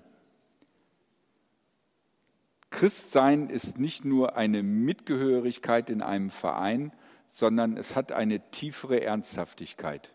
Christsein 2.70 3.50
ist 3.50 3.80
nicht 3.80 4.04
nur 4.04 4.36
eine 4.36 4.62
Mitgehörigkeit 4.62 5.90
in 5.90 6.02
einem 6.02 6.30
Verein, 6.30 6.92
sondern 7.28 7.78
es 7.78 7.96
hat 7.96 8.12
eine 8.12 8.52
tiefere 8.52 9.02
Ernsthaftigkeit. 9.02 10.14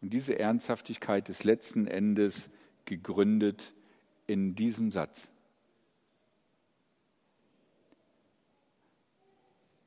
Und 0.00 0.12
diese 0.12 0.38
Ernsthaftigkeit 0.38 1.28
ist 1.28 1.44
letzten 1.44 1.86
Endes 1.86 2.48
gegründet 2.84 3.74
in 4.26 4.54
diesem 4.54 4.90
Satz. 4.90 5.30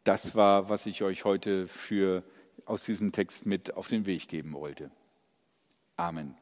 Das 0.04 0.36
war, 0.36 0.70
was 0.70 0.86
ich 0.86 1.02
euch 1.02 1.24
heute 1.24 1.68
für, 1.68 2.24
aus 2.66 2.84
diesem 2.84 3.12
Text 3.12 3.46
mit 3.46 3.74
auf 3.74 3.88
den 3.88 4.06
Weg 4.06 4.28
geben 4.28 4.54
wollte. 4.54 4.92
Amen. 5.96 6.36